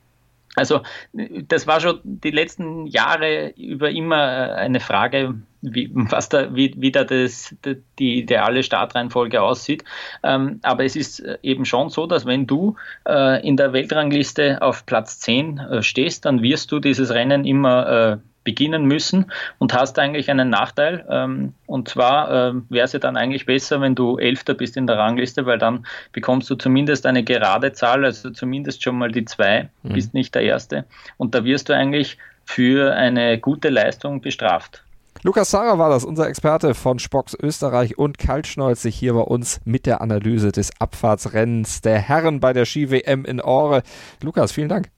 Also 0.54 0.82
das 1.14 1.66
war 1.66 1.80
schon 1.80 2.00
die 2.04 2.30
letzten 2.30 2.86
Jahre 2.86 3.54
über 3.56 3.90
immer 3.90 4.18
äh, 4.18 4.52
eine 4.52 4.80
Frage, 4.80 5.40
wie, 5.62 5.90
was 5.94 6.28
da, 6.28 6.54
wie, 6.54 6.74
wie 6.76 6.92
da 6.92 7.04
das, 7.04 7.54
die 7.98 8.18
ideale 8.18 8.62
Startreihenfolge 8.62 9.40
aussieht. 9.40 9.84
Ähm, 10.22 10.60
aber 10.62 10.84
es 10.84 10.94
ist 10.94 11.20
äh, 11.20 11.38
eben 11.42 11.64
schon 11.64 11.88
so, 11.88 12.06
dass 12.06 12.26
wenn 12.26 12.46
du 12.46 12.76
äh, 13.08 13.46
in 13.46 13.56
der 13.56 13.72
Weltrangliste 13.72 14.60
auf 14.60 14.84
Platz 14.84 15.20
10 15.20 15.58
äh, 15.58 15.82
stehst, 15.82 16.26
dann 16.26 16.42
wirst 16.42 16.70
du 16.70 16.80
dieses 16.80 17.10
Rennen 17.12 17.46
immer 17.46 17.86
äh, 17.88 18.31
beginnen 18.44 18.84
müssen 18.84 19.30
und 19.58 19.74
hast 19.74 19.98
eigentlich 19.98 20.30
einen 20.30 20.50
Nachteil. 20.50 21.04
Ähm, 21.08 21.54
und 21.66 21.88
zwar 21.88 22.30
äh, 22.30 22.54
wäre 22.68 22.84
es 22.84 22.92
ja 22.92 22.98
dann 22.98 23.16
eigentlich 23.16 23.46
besser, 23.46 23.80
wenn 23.80 23.94
du 23.94 24.18
Elfter 24.18 24.54
bist 24.54 24.76
in 24.76 24.86
der 24.86 24.98
Rangliste, 24.98 25.46
weil 25.46 25.58
dann 25.58 25.86
bekommst 26.12 26.50
du 26.50 26.54
zumindest 26.54 27.06
eine 27.06 27.24
gerade 27.24 27.72
Zahl, 27.72 28.04
also 28.04 28.30
zumindest 28.30 28.82
schon 28.82 28.98
mal 28.98 29.10
die 29.10 29.24
zwei, 29.24 29.68
mhm. 29.82 29.92
bist 29.92 30.14
nicht 30.14 30.34
der 30.34 30.42
Erste. 30.42 30.84
Und 31.16 31.34
da 31.34 31.44
wirst 31.44 31.68
du 31.68 31.76
eigentlich 31.76 32.18
für 32.44 32.94
eine 32.94 33.38
gute 33.38 33.68
Leistung 33.68 34.20
bestraft. 34.20 34.84
Lukas 35.24 35.52
Sarah 35.52 35.78
war 35.78 35.90
das, 35.90 36.04
unser 36.04 36.26
Experte 36.26 36.74
von 36.74 36.98
Spocks 36.98 37.36
Österreich 37.40 37.96
und 37.96 38.18
Kaltschnäuzig 38.18 38.96
hier 38.96 39.14
bei 39.14 39.20
uns 39.20 39.60
mit 39.64 39.86
der 39.86 40.00
Analyse 40.00 40.50
des 40.50 40.70
Abfahrtsrennens 40.80 41.80
der 41.80 41.98
Herren 41.98 42.40
bei 42.40 42.52
der 42.52 42.64
Ski-WM 42.64 43.24
in 43.24 43.40
Ore. 43.40 43.82
Lukas, 44.20 44.50
vielen 44.50 44.68
Dank. 44.68 44.90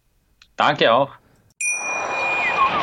Danke 0.57 0.93
auch. 0.95 1.11